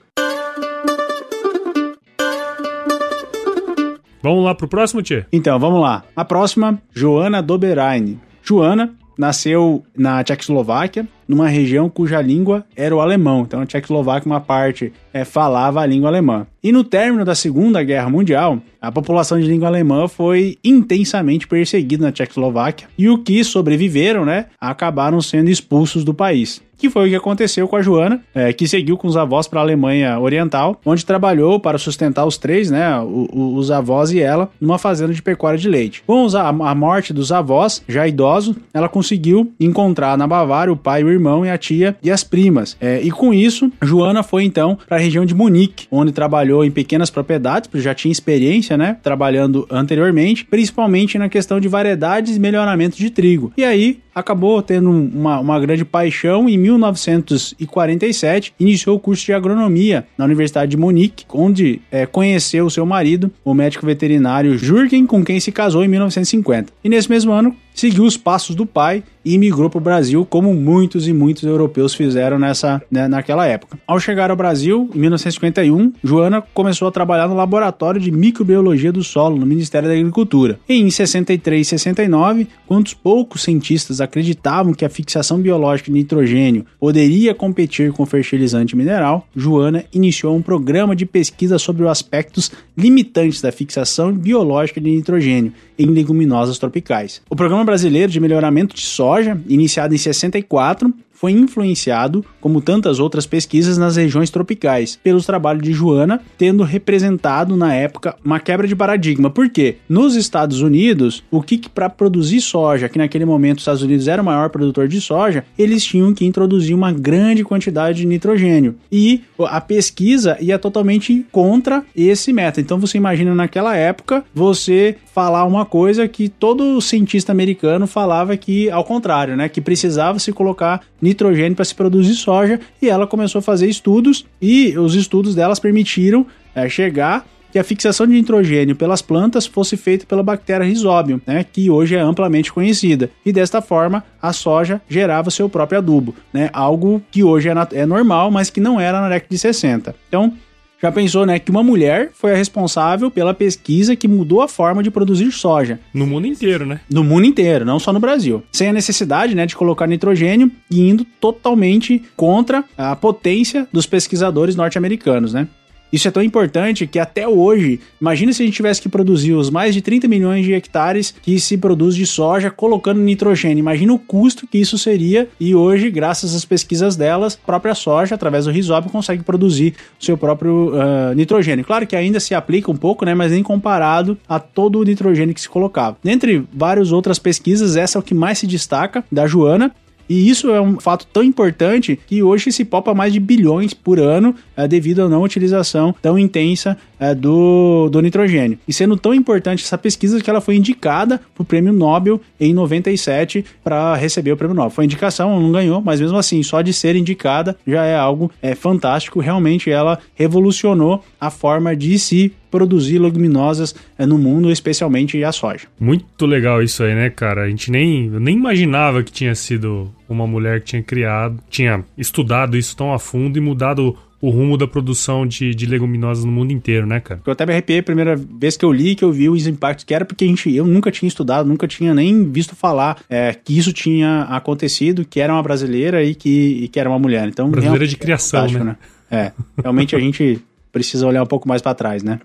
Vamos 4.23 4.45
lá 4.45 4.55
pro 4.55 4.69
próximo, 4.69 5.03
Tchê? 5.03 5.25
Então, 5.33 5.59
vamos 5.59 5.81
lá. 5.81 6.05
A 6.15 6.25
próxima, 6.25 6.81
Joana 6.95 7.43
Doberaine. 7.43 8.21
Joana 8.43 8.95
nasceu 9.17 9.83
na 9.97 10.23
Tchecoslováquia, 10.23 11.07
numa 11.27 11.49
região 11.49 11.89
cuja 11.89 12.21
língua 12.21 12.65
era 12.77 12.95
o 12.95 13.01
alemão. 13.01 13.43
Então, 13.43 13.61
a 13.61 13.67
Tchecoslováquia, 13.67 14.31
uma 14.31 14.41
parte, 14.41 14.93
é, 15.13 15.25
falava 15.25 15.81
a 15.81 15.87
língua 15.87 16.09
alemã. 16.09 16.47
E 16.63 16.71
no 16.73 16.85
término 16.85 17.25
da 17.25 17.35
Segunda 17.35 17.83
Guerra 17.83 18.11
Mundial, 18.11 18.61
a 18.81 18.93
população 18.93 19.41
de 19.41 19.47
língua 19.47 19.69
alemã 19.69 20.09
foi 20.09 20.59
intensamente 20.63 21.47
perseguida 21.47 22.07
na 22.07 22.13
Tchecoslováquia 22.13 22.89
e 22.99 23.09
os 23.09 23.21
que 23.23 23.43
sobreviveram, 23.45 24.25
né, 24.25 24.47
acabaram 24.61 25.21
sendo 25.21 25.51
expulsos 25.51 26.05
do 26.05 26.13
país 26.13 26.63
que 26.83 26.91
foi 26.91 27.07
o 27.07 27.11
que 27.11 27.15
aconteceu 27.15 27.69
com 27.69 27.77
a 27.77 27.83
Joana, 27.83 28.21
é, 28.35 28.53
que 28.53 28.67
seguiu 28.67 28.97
com 28.97 29.07
os 29.07 29.17
avós 29.17 29.47
para 29.47 29.61
a 29.61 29.63
Alemanha 29.63 30.19
Oriental, 30.19 30.81
onde 30.85 31.07
trabalhou 31.07 31.61
para 31.61 31.79
sustentar 31.79 32.27
os 32.27 32.37
três, 32.37 32.73
né, 32.73 33.01
os, 33.01 33.71
avós 33.71 34.11
e 34.11 34.21
ela, 34.21 34.51
numa 34.61 34.79
fazenda 34.79 35.15
de 35.15 35.23
pecuária 35.23 35.57
de 35.57 35.69
leite. 35.69 36.03
Com 36.05 36.27
a 36.37 36.75
morte 36.75 37.13
dos 37.13 37.31
avós, 37.31 37.85
já 37.89 38.09
idosos, 38.09 38.57
ela 38.75 38.89
conseguiu 38.89 39.53
encontrar 39.61 40.19
na 40.19 40.27
Bavária 40.27 40.73
o 40.73 40.77
pai, 40.77 41.05
o 41.05 41.09
irmão 41.09 41.47
e 41.47 41.51
a 41.51 41.57
tia 41.57 41.97
e 42.03 42.11
as 42.11 42.25
primas. 42.25 42.77
É, 42.81 43.01
e 43.01 43.13
com 43.13 43.33
isso, 43.33 43.71
Joana 43.81 44.25
foi 44.25 44.43
então 44.43 44.77
para 44.89 44.97
a 44.97 45.01
região 45.01 45.25
de 45.25 45.37
Munique, 45.37 45.87
onde 45.89 46.11
trabalhou 46.11 46.65
em 46.65 46.71
pequenas 46.73 47.11
propriedades, 47.11 47.69
porque 47.69 47.85
já 47.85 47.95
tinha 47.95 48.11
experiência, 48.11 48.77
né, 48.77 48.97
trabalhando 49.05 49.69
anteriormente, 49.71 50.45
principalmente 50.45 51.17
na 51.17 51.29
questão 51.29 51.61
de 51.61 51.69
variedades 51.69 52.37
e 52.37 52.41
melhoramento 52.41 52.97
de 52.97 53.09
trigo. 53.09 53.53
E 53.57 53.63
aí 53.63 54.01
acabou 54.15 54.63
tendo 54.63 54.91
uma, 54.91 55.41
uma 55.41 55.59
grande 55.61 55.85
paixão 55.85 56.49
em 56.49 56.57
1947 56.59 58.55
iniciou 58.59 58.97
o 58.97 59.01
curso 59.01 59.25
de 59.25 59.33
agronomia 59.33 60.07
na 60.17 60.25
Universidade 60.25 60.71
de 60.71 60.77
Munique, 60.77 61.25
onde 61.33 61.81
é, 61.91 62.07
conheceu 62.07 62.69
seu 62.71 62.85
marido, 62.87 63.31
o 63.45 63.55
médico 63.55 63.87
veterinário 63.87 64.57
Jürgen, 64.57 65.07
com 65.07 65.25
quem 65.25 65.41
se 65.41 65.51
casou 65.51 65.85
em 65.85 65.89
1950. 65.89 66.73
E 66.85 66.89
nesse 66.89 67.09
mesmo 67.09 67.33
ano 67.33 67.57
seguiu 67.75 68.05
os 68.05 68.17
passos 68.17 68.55
do 68.55 68.67
pai 68.67 69.03
e 69.25 69.39
migrou 69.39 69.71
para 69.71 69.79
o 69.79 69.81
Brasil, 69.81 70.27
como 70.29 70.53
muitos 70.55 71.07
e 71.07 71.13
muitos 71.13 71.45
europeus 71.45 71.95
fizeram 71.95 72.39
nessa, 72.39 72.83
né, 72.91 73.07
naquela 73.07 73.47
época. 73.47 73.79
Ao 73.87 74.01
chegar 74.01 74.31
ao 74.31 74.37
Brasil, 74.37 74.91
em 74.95 74.99
1951, 74.99 75.93
Joana 76.03 76.43
começou 76.53 76.89
a 76.89 76.93
trabalhar 76.93 77.29
no 77.29 77.35
Laboratório 77.35 78.01
de 78.01 78.11
Microbiologia 78.11 78.93
do 78.93 79.03
Solo, 79.05 79.39
no 79.39 79.47
Ministério 79.47 79.89
da 79.89 79.95
Agricultura. 79.95 80.59
E 80.69 80.75
em 80.75 80.91
63 80.91 81.67
e 81.67 81.71
69, 81.71 82.49
quando 82.67 82.87
os 82.87 82.95
poucos 82.95 83.43
cientistas 83.43 84.01
acreditavam 84.01 84.75
que 84.75 84.85
a 84.85 84.89
fixação 84.89 85.39
biológica 85.39 85.91
de 85.91 85.99
nitrogênio 85.99 86.67
poderia 86.79 87.35
competir 87.35 87.93
com 87.93 88.03
o 88.03 88.07
fertilizante 88.07 88.77
mineral, 88.77 89.27
Joana 89.35 89.85
iniciou 89.93 90.37
um 90.37 90.43
programa 90.43 90.97
de 90.97 91.07
pesquisa 91.07 91.59
sobre 91.59 91.85
os 91.85 91.89
aspectos 91.89 92.51
limitantes 92.77 93.41
da 93.41 93.53
fixação 93.53 94.13
biológica 94.13 94.81
de 94.81 94.91
nitrogênio 94.91 95.53
em 95.79 95.87
leguminosas 95.87 96.59
tropicais. 96.59 97.21
O 97.29 97.37
programa 97.37 97.62
Brasileiro 97.65 98.11
de 98.11 98.21
Melhoramento 98.21 98.75
de 98.75 98.83
Soja, 98.83 99.41
iniciado 99.49 99.95
em 99.95 99.99
64, 99.99 100.93
foi 101.23 101.31
influenciado, 101.31 102.25
como 102.41 102.61
tantas 102.61 102.99
outras 102.99 103.27
pesquisas, 103.27 103.79
nas 103.79 103.95
regiões 103.95 104.29
tropicais, 104.29 104.99
pelos 105.05 105.25
trabalhos 105.25 105.63
de 105.63 105.73
Joana, 105.73 106.21
tendo 106.37 106.65
representado 106.65 107.57
na 107.57 107.73
época 107.73 108.17
uma 108.25 108.41
quebra 108.41 108.67
de 108.67 108.75
paradigma. 108.75 109.31
Por 109.31 109.49
quê? 109.49 109.77
Nos 109.89 110.17
Estados 110.17 110.63
Unidos, 110.63 111.23
o 111.31 111.41
que, 111.41 111.59
que 111.59 111.69
para 111.69 111.89
produzir 111.89 112.41
soja, 112.41 112.89
que 112.89 112.99
naquele 112.99 113.25
momento 113.25 113.59
os 113.59 113.63
Estados 113.63 113.83
Unidos 113.83 114.09
era 114.09 114.21
o 114.21 114.25
maior 114.25 114.51
produtor 114.51 114.89
de 114.89 115.01
soja, 115.01 115.45
eles 115.57 115.85
tinham 115.85 116.13
que 116.13 116.25
introduzir 116.25 116.75
uma 116.75 116.91
grande 116.91 117.45
quantidade 117.45 117.99
de 117.99 118.07
nitrogênio. 118.07 118.75
E 118.91 119.23
a 119.39 119.61
pesquisa 119.61 120.37
ia 120.41 120.59
totalmente 120.59 121.25
contra 121.31 121.85
esse 121.95 122.33
método. 122.33 122.63
Então 122.63 122.81
você 122.81 122.99
imagina 122.99 123.33
naquela 123.33 123.77
época 123.77 124.25
você 124.35 124.97
falar 125.15 125.45
uma 125.45 125.65
coisa 125.65 126.09
que 126.09 126.29
todo 126.29 126.81
cientista 126.81 127.31
americano 127.31 127.87
falava 127.87 128.37
que 128.37 128.69
ao 128.71 128.83
contrário, 128.83 129.37
né, 129.37 129.49
que 129.49 129.61
precisava 129.61 130.19
se 130.19 130.33
colocar 130.33 130.81
nitrogênio 131.13 131.55
para 131.55 131.65
se 131.65 131.75
produzir 131.75 132.15
soja 132.15 132.61
e 132.81 132.89
ela 132.89 133.07
começou 133.07 133.39
a 133.39 133.43
fazer 133.43 133.69
estudos 133.69 134.27
e 134.41 134.77
os 134.77 134.95
estudos 134.95 135.35
delas 135.35 135.61
permitiram 135.61 136.27
é, 136.55 136.69
chegar 136.69 137.25
que 137.53 137.59
a 137.59 137.65
fixação 137.65 138.07
de 138.07 138.15
nitrogênio 138.15 138.75
pelas 138.75 139.03
plantas 139.03 139.47
fosse 139.47 139.77
feita 139.77 140.07
pela 140.07 140.23
bactéria 140.23 140.67
Rhizobium, 140.67 141.21
né, 141.27 141.45
que 141.45 141.69
hoje 141.69 141.95
é 141.95 142.01
amplamente 142.01 142.51
conhecida. 142.51 143.11
E 143.27 143.31
desta 143.31 143.61
forma, 143.61 144.03
a 144.21 144.33
soja 144.33 144.81
gerava 144.89 145.31
seu 145.31 145.51
próprio 145.51 145.79
adubo, 145.79 146.15
né, 146.33 146.49
algo 146.55 147.03
que 147.11 147.23
hoje 147.23 147.51
é, 147.51 147.55
é 147.73 147.85
normal, 147.85 148.31
mas 148.31 148.49
que 148.49 148.59
não 148.59 148.81
era 148.81 149.03
na 149.03 149.09
década 149.11 149.29
de 149.31 149.39
60. 149.39 149.95
Então, 150.09 150.33
já 150.83 150.91
pensou, 150.91 151.25
né, 151.25 151.39
que 151.39 151.51
uma 151.51 151.63
mulher 151.63 152.11
foi 152.13 152.33
a 152.33 152.37
responsável 152.37 153.11
pela 153.11 153.33
pesquisa 153.33 153.95
que 153.95 154.09
mudou 154.09 154.43
a 154.43 154.49
forma 154.49 154.83
de 154.83 154.91
produzir 154.91 155.31
soja. 155.31 155.79
No 155.95 156.07
mundo 156.07 156.27
inteiro, 156.27 156.67
né? 156.67 156.81
No 156.91 157.05
mundo 157.05 157.25
inteiro, 157.25 157.65
não 157.65 157.79
só 157.79 157.93
no 157.93 158.01
Brasil. 158.01 158.43
Sem 158.51 158.69
a 158.69 158.73
necessidade, 158.73 159.35
né, 159.35 159.47
de 159.47 159.55
colocar 159.55 159.87
nitrogênio 159.87 160.51
e 160.71 160.89
indo 160.89 161.05
totalmente 161.21 162.03
contra 162.17 162.65
a 162.77 162.97
potência 162.97 163.69
dos 163.73 163.87
pesquisadores 163.87 164.57
norte-americanos, 164.57 165.33
né? 165.33 165.47
Isso 165.93 166.09
é 166.09 166.11
tão 166.11 166.23
importante 166.23 166.87
que 166.87 166.99
até 166.99 167.29
hoje, 167.29 167.81
imagina 168.01 168.33
se 168.33 168.43
a 168.43 168.47
gente 168.47 168.55
tivesse 168.55 168.81
que 168.81 168.89
produzir 168.89 169.35
os 169.35 169.51
mais 169.51 169.75
de 169.75 169.83
30 169.83 170.09
milhões 170.09 170.45
de 170.45 170.55
hectares 170.55 171.15
que 171.23 171.39
se 171.39 171.59
produz 171.59 171.95
de 171.95 172.07
soja 172.07 172.51
colocando 172.51 173.01
nitrogênio. 173.01 173.59
Imagina 173.59 173.93
o 173.93 173.99
custo 173.99 174.47
que 174.47 174.59
isso 174.59 174.79
seria 174.79 175.29
e 175.39 175.55
hoje, 175.55 175.91
graças 175.91 176.35
às 176.35 176.45
pesquisas 176.45 176.97
delas, 176.97 177.39
a 177.43 177.47
própria 177.47 177.75
soja, 177.75 178.15
através 178.15 178.47
do 178.47 178.51
risóbio, 178.51 178.91
consegue 178.91 179.23
produzir 179.23 179.75
o 180.01 180.05
seu 180.05 180.17
próprio 180.17 180.73
uh, 180.75 181.15
nitrogênio. 181.15 181.65
Claro 181.65 181.87
que 181.87 181.95
ainda 181.95 182.19
se 182.21 182.35
aplica 182.35 182.71
um 182.71 182.77
pouco, 182.77 183.05
né, 183.05 183.15
mas 183.15 183.33
nem 183.33 183.43
comparado 183.43 184.17
a 184.29 184.39
todo 184.39 184.79
o 184.79 184.85
nitrogênio 184.85 185.35
que 185.35 185.41
se 185.41 185.49
colocava. 185.49 185.97
Dentre 186.03 186.45
várias 186.53 186.93
outras 186.93 187.19
pesquisas, 187.19 187.77
essa 187.77 187.99
é 187.99 188.01
o 188.01 188.03
que 188.03 188.15
mais 188.15 188.39
se 188.39 188.47
destaca 188.47 189.05
da 189.13 189.27
Joana, 189.27 189.75
e 190.13 190.29
isso 190.29 190.51
é 190.51 190.61
um 190.61 190.79
fato 190.79 191.07
tão 191.11 191.23
importante 191.23 191.99
que 192.07 192.23
hoje 192.23 192.53
se 192.53 192.67
popa 192.67 192.93
mais 192.93 193.15
de 193.15 193.19
bilhões 193.19 193.73
por 193.73 193.99
ano 193.99 194.35
uh, 194.59 194.69
devido 194.69 195.01
à 195.01 195.09
não 195.09 195.23
utilização 195.23 195.95
tão 196.03 196.19
intensa 196.19 196.77
é, 197.03 197.17
do, 197.17 197.89
do 197.91 198.01
nitrogênio. 198.01 198.57
E 198.67 198.73
sendo 198.73 198.97
tão 198.97 199.13
importante 199.13 199.65
essa 199.65 199.77
pesquisa 199.77 200.21
que 200.21 200.31
ela 200.31 200.41
foi 200.41 200.55
indicada 200.55 201.21
para 201.35 201.43
o 201.43 201.45
prêmio 201.45 201.73
Nobel 201.73 202.21
em 202.39 202.55
97 202.55 203.45
para 203.65 203.97
receber 203.97 204.31
o 204.31 204.37
prêmio 204.37 204.55
Nobel. 204.55 204.71
Foi 204.71 204.85
indicação, 204.85 205.41
não 205.41 205.51
ganhou, 205.51 205.83
mas 205.83 206.01
mesmo 206.01 206.17
assim, 206.17 206.41
só 206.45 206.63
de 206.63 206.73
ser 206.73 206.95
indicada 206.95 207.57
já 207.67 207.85
é 207.85 207.97
algo 207.97 208.31
é, 208.41 208.55
fantástico. 208.55 209.19
Realmente 209.19 209.69
ela 209.69 209.99
revolucionou 210.15 211.05
a 211.21 211.29
forma 211.29 211.75
de 211.75 211.99
se 211.99 212.33
produzir 212.53 212.99
leguminosas 212.99 213.75
é, 213.99 214.07
no 214.07 214.19
mundo, 214.19 214.53
especialmente 214.53 215.25
a 215.25 215.33
soja. 215.33 215.67
Muito 215.81 216.25
legal 216.25 216.63
isso 216.63 216.85
aí, 216.85 216.95
né, 216.95 217.11
cara? 217.11 217.45
A 217.45 217.49
gente 217.49 217.71
nem, 217.71 218.11
nem 218.11 218.37
imaginava 218.37 219.03
que 219.03 219.11
tinha 219.11 219.35
sido 219.35 219.91
uma 220.09 220.27
mulher 220.27 220.61
que 220.61 220.67
tinha 220.67 220.83
criado, 220.83 221.39
tinha 221.51 221.83
estudado 221.97 222.57
isso 222.57 222.77
tão 222.77 222.93
a 222.93 222.99
fundo 222.99 223.39
e 223.39 223.41
mudado 223.41 223.97
o 224.23 224.31
rumo 224.31 224.57
da 224.57 224.69
produção 224.69 225.27
de, 225.27 225.53
de 225.53 225.67
leguminosas 225.67 226.25
no 226.25 226.31
mundo 226.31 226.53
inteiro, 226.53 226.87
né, 226.87 227.01
cara? 227.01 227.21
Eu 227.27 227.33
até 227.33 227.45
me 227.45 227.51
arrepiei 227.51 227.81
a 227.81 227.83
primeira 227.83 228.15
vez 228.15 228.57
que 228.57 228.65
eu 228.65 228.71
li, 228.71 228.95
que 228.95 229.05
eu 229.05 229.11
vi 229.11 229.29
os 229.29 229.49
impactos, 229.49 229.85
que 229.85 229.93
era 229.93 230.05
porque 230.05 230.25
a 230.25 230.29
gente, 230.29 230.55
eu 230.55 230.65
nunca 230.65 230.93
tinha 230.93 231.09
estudado, 231.09 231.49
nunca 231.49 231.67
tinha 231.67 231.93
nem 231.93 232.31
visto 232.31 232.55
falar 232.55 233.03
é, 233.11 233.35
que 233.35 233.59
isso 233.59 233.73
tinha 233.73 234.23
acontecido, 234.31 235.05
que 235.05 235.19
era 235.19 235.33
uma 235.33 235.43
brasileira 235.43 236.05
e 236.05 236.15
que, 236.15 236.61
e 236.63 236.69
que 236.69 236.79
era 236.79 236.89
uma 236.89 237.01
mulher. 237.01 237.27
Então, 237.27 237.51
brasileira 237.51 237.85
de 237.85 237.97
criação, 237.97 238.47
né? 238.47 238.63
né? 238.63 238.77
É, 239.11 239.33
realmente 239.61 239.97
a 239.97 239.99
gente 240.01 240.41
precisa 240.71 241.05
olhar 241.05 241.25
um 241.25 241.27
pouco 241.27 241.49
mais 241.49 241.61
para 241.61 241.75
trás, 241.75 242.05
né? 242.05 242.21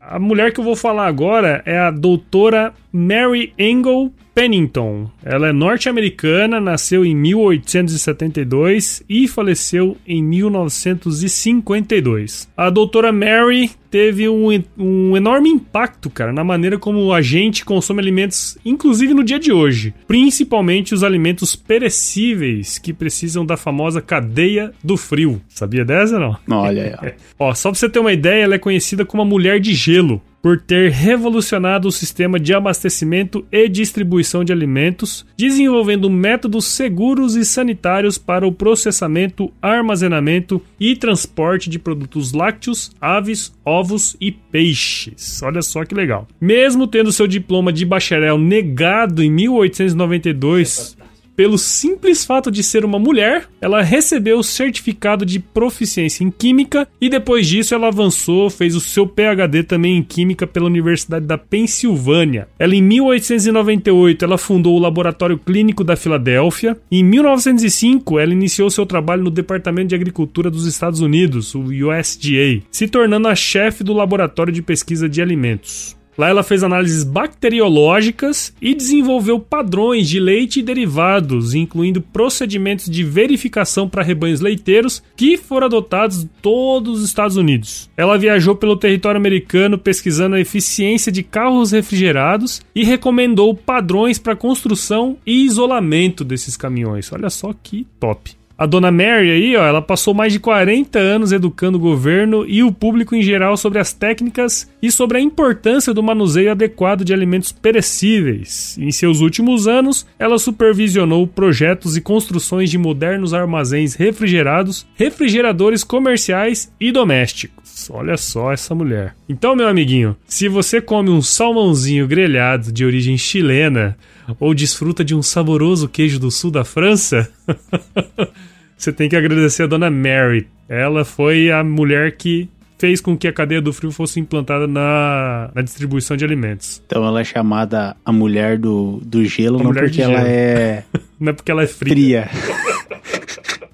A 0.00 0.18
mulher 0.18 0.54
que 0.54 0.60
eu 0.60 0.64
vou 0.64 0.76
falar 0.76 1.06
agora 1.06 1.62
é 1.66 1.78
a 1.78 1.90
doutora 1.90 2.72
Mary 2.90 3.52
Engel 3.58 4.10
Pennington. 4.34 5.08
Ela 5.22 5.48
é 5.48 5.52
norte-americana, 5.52 6.58
nasceu 6.60 7.04
em 7.04 7.14
1872 7.14 9.04
e 9.08 9.28
faleceu 9.28 9.96
em 10.06 10.22
1952. 10.22 12.48
A 12.56 12.70
doutora 12.70 13.12
Mary 13.12 13.70
teve 13.90 14.26
um, 14.28 14.48
um, 14.78 15.16
enorme 15.16 15.48
impacto, 15.50 16.08
cara, 16.08 16.32
na 16.32 16.42
maneira 16.42 16.78
como 16.78 17.12
a 17.12 17.20
gente 17.20 17.62
consome 17.64 18.00
alimentos, 18.00 18.56
inclusive 18.64 19.12
no 19.12 19.22
dia 19.22 19.38
de 19.38 19.52
hoje. 19.52 19.92
Principalmente 20.06 20.94
os 20.94 21.04
alimentos 21.04 21.54
perecíveis, 21.54 22.78
que 22.78 22.94
precisam 22.94 23.44
da 23.44 23.58
famosa 23.58 24.00
cadeia 24.00 24.72
do 24.82 24.96
frio. 24.96 25.42
Sabia 25.48 25.84
dessa, 25.84 26.18
não? 26.18 26.38
Olha 26.50 26.98
aí. 27.02 27.12
Ó, 27.38 27.52
só 27.54 27.70
pra 27.70 27.78
você 27.78 27.88
ter 27.88 27.98
uma 27.98 28.12
ideia, 28.12 28.44
ela 28.44 28.54
é 28.54 28.58
conhecida 28.58 29.04
como 29.04 29.22
a 29.22 29.26
mulher 29.26 29.60
de 29.60 29.74
gelo 29.74 30.22
por 30.42 30.60
ter 30.60 30.90
revolucionado 30.90 31.86
o 31.86 31.92
sistema 31.92 32.38
de 32.38 32.52
abastecimento 32.52 33.46
e 33.52 33.68
distribuição 33.68 34.42
de 34.42 34.52
alimentos, 34.52 35.24
desenvolvendo 35.36 36.10
métodos 36.10 36.64
seguros 36.64 37.36
e 37.36 37.44
sanitários 37.44 38.18
para 38.18 38.46
o 38.46 38.52
processamento, 38.52 39.52
armazenamento 39.62 40.60
e 40.80 40.96
transporte 40.96 41.70
de 41.70 41.78
produtos 41.78 42.32
lácteos, 42.32 42.90
aves, 43.00 43.54
ovos 43.64 44.16
e 44.20 44.32
peixes. 44.32 45.40
Olha 45.42 45.62
só 45.62 45.84
que 45.84 45.94
legal. 45.94 46.26
Mesmo 46.40 46.88
tendo 46.88 47.12
seu 47.12 47.28
diploma 47.28 47.72
de 47.72 47.86
bacharel 47.86 48.36
negado 48.36 49.22
em 49.22 49.30
1892 49.30 50.96
pelo 51.36 51.58
simples 51.58 52.24
fato 52.24 52.50
de 52.50 52.62
ser 52.62 52.84
uma 52.84 52.98
mulher, 52.98 53.48
ela 53.60 53.82
recebeu 53.82 54.38
o 54.38 54.44
certificado 54.44 55.24
de 55.24 55.38
proficiência 55.38 56.24
em 56.24 56.30
Química 56.30 56.86
e 57.00 57.08
depois 57.08 57.46
disso 57.46 57.74
ela 57.74 57.88
avançou, 57.88 58.50
fez 58.50 58.74
o 58.74 58.80
seu 58.80 59.06
PhD 59.06 59.62
também 59.62 59.96
em 59.96 60.02
Química 60.02 60.46
pela 60.46 60.66
Universidade 60.66 61.26
da 61.26 61.38
Pensilvânia. 61.38 62.48
Ela 62.58 62.74
em 62.74 62.82
1898 62.82 64.24
ela 64.24 64.38
fundou 64.38 64.76
o 64.76 64.80
Laboratório 64.80 65.38
Clínico 65.38 65.84
da 65.84 65.96
Filadélfia. 65.96 66.76
Em 66.90 67.02
1905 67.02 68.18
ela 68.18 68.32
iniciou 68.32 68.70
seu 68.70 68.84
trabalho 68.84 69.24
no 69.24 69.30
Departamento 69.30 69.88
de 69.88 69.94
Agricultura 69.94 70.50
dos 70.50 70.66
Estados 70.66 71.00
Unidos, 71.00 71.54
o 71.54 71.62
USDA, 71.62 72.62
se 72.70 72.88
tornando 72.88 73.28
a 73.28 73.34
chefe 73.34 73.82
do 73.82 73.92
Laboratório 73.92 74.52
de 74.52 74.62
Pesquisa 74.62 75.08
de 75.08 75.22
Alimentos. 75.22 75.96
Lá 76.16 76.28
ela 76.28 76.42
fez 76.42 76.62
análises 76.62 77.04
bacteriológicas 77.04 78.54
e 78.60 78.74
desenvolveu 78.74 79.40
padrões 79.40 80.08
de 80.08 80.20
leite 80.20 80.60
e 80.60 80.62
derivados, 80.62 81.54
incluindo 81.54 82.02
procedimentos 82.02 82.90
de 82.90 83.02
verificação 83.02 83.88
para 83.88 84.02
rebanhos 84.02 84.40
leiteiros 84.40 85.02
que 85.16 85.36
foram 85.36 85.66
adotados 85.66 86.22
em 86.22 86.30
todos 86.40 87.00
os 87.00 87.08
Estados 87.08 87.36
Unidos. 87.36 87.90
Ela 87.96 88.18
viajou 88.18 88.54
pelo 88.54 88.76
território 88.76 89.18
americano 89.18 89.78
pesquisando 89.78 90.36
a 90.36 90.40
eficiência 90.40 91.10
de 91.10 91.22
carros 91.22 91.72
refrigerados 91.72 92.60
e 92.74 92.84
recomendou 92.84 93.54
padrões 93.54 94.18
para 94.18 94.36
construção 94.36 95.16
e 95.26 95.44
isolamento 95.44 96.24
desses 96.24 96.56
caminhões. 96.56 97.10
Olha 97.12 97.30
só 97.30 97.52
que 97.62 97.86
top. 97.98 98.41
A 98.62 98.66
dona 98.66 98.92
Mary 98.92 99.28
aí, 99.28 99.56
ó, 99.56 99.64
ela 99.64 99.82
passou 99.82 100.14
mais 100.14 100.32
de 100.32 100.38
40 100.38 100.96
anos 100.96 101.32
educando 101.32 101.78
o 101.78 101.80
governo 101.80 102.46
e 102.46 102.62
o 102.62 102.70
público 102.70 103.12
em 103.12 103.20
geral 103.20 103.56
sobre 103.56 103.80
as 103.80 103.92
técnicas 103.92 104.70
e 104.80 104.88
sobre 104.88 105.18
a 105.18 105.20
importância 105.20 105.92
do 105.92 106.00
manuseio 106.00 106.52
adequado 106.52 107.04
de 107.04 107.12
alimentos 107.12 107.50
perecíveis. 107.50 108.78
Em 108.78 108.92
seus 108.92 109.20
últimos 109.20 109.66
anos, 109.66 110.06
ela 110.16 110.38
supervisionou 110.38 111.26
projetos 111.26 111.96
e 111.96 112.00
construções 112.00 112.70
de 112.70 112.78
modernos 112.78 113.34
armazéns 113.34 113.96
refrigerados, 113.96 114.86
refrigeradores 114.94 115.82
comerciais 115.82 116.72
e 116.78 116.92
domésticos. 116.92 117.90
Olha 117.90 118.16
só 118.16 118.52
essa 118.52 118.76
mulher. 118.76 119.16
Então, 119.28 119.56
meu 119.56 119.66
amiguinho, 119.66 120.16
se 120.24 120.46
você 120.46 120.80
come 120.80 121.10
um 121.10 121.20
salmãozinho 121.20 122.06
grelhado 122.06 122.70
de 122.70 122.84
origem 122.84 123.18
chilena 123.18 123.96
ou 124.38 124.54
desfruta 124.54 125.04
de 125.04 125.16
um 125.16 125.22
saboroso 125.22 125.88
queijo 125.88 126.20
do 126.20 126.30
sul 126.30 126.50
da 126.50 126.64
França, 126.64 127.28
você 128.82 128.92
tem 128.92 129.08
que 129.08 129.14
agradecer 129.14 129.62
a 129.62 129.66
dona 129.66 129.88
Mary. 129.88 130.48
Ela 130.68 131.04
foi 131.04 131.52
a 131.52 131.62
mulher 131.62 132.16
que 132.16 132.48
fez 132.76 133.00
com 133.00 133.16
que 133.16 133.28
a 133.28 133.32
cadeia 133.32 133.62
do 133.62 133.72
frio 133.72 133.92
fosse 133.92 134.18
implantada 134.18 134.66
na, 134.66 135.52
na 135.54 135.62
distribuição 135.62 136.16
de 136.16 136.24
alimentos. 136.24 136.82
Então 136.84 137.06
ela 137.06 137.20
é 137.20 137.24
chamada 137.24 137.94
a 138.04 138.12
mulher 138.12 138.58
do, 138.58 139.00
do 139.04 139.24
gelo, 139.24 139.60
a 139.60 139.62
não 139.62 139.72
porque 139.72 140.02
ela 140.02 140.26
é. 140.26 140.82
não 141.20 141.30
é 141.30 141.32
porque 141.32 141.52
ela 141.52 141.62
é 141.62 141.66
fria. 141.68 142.26
fria. 142.26 143.21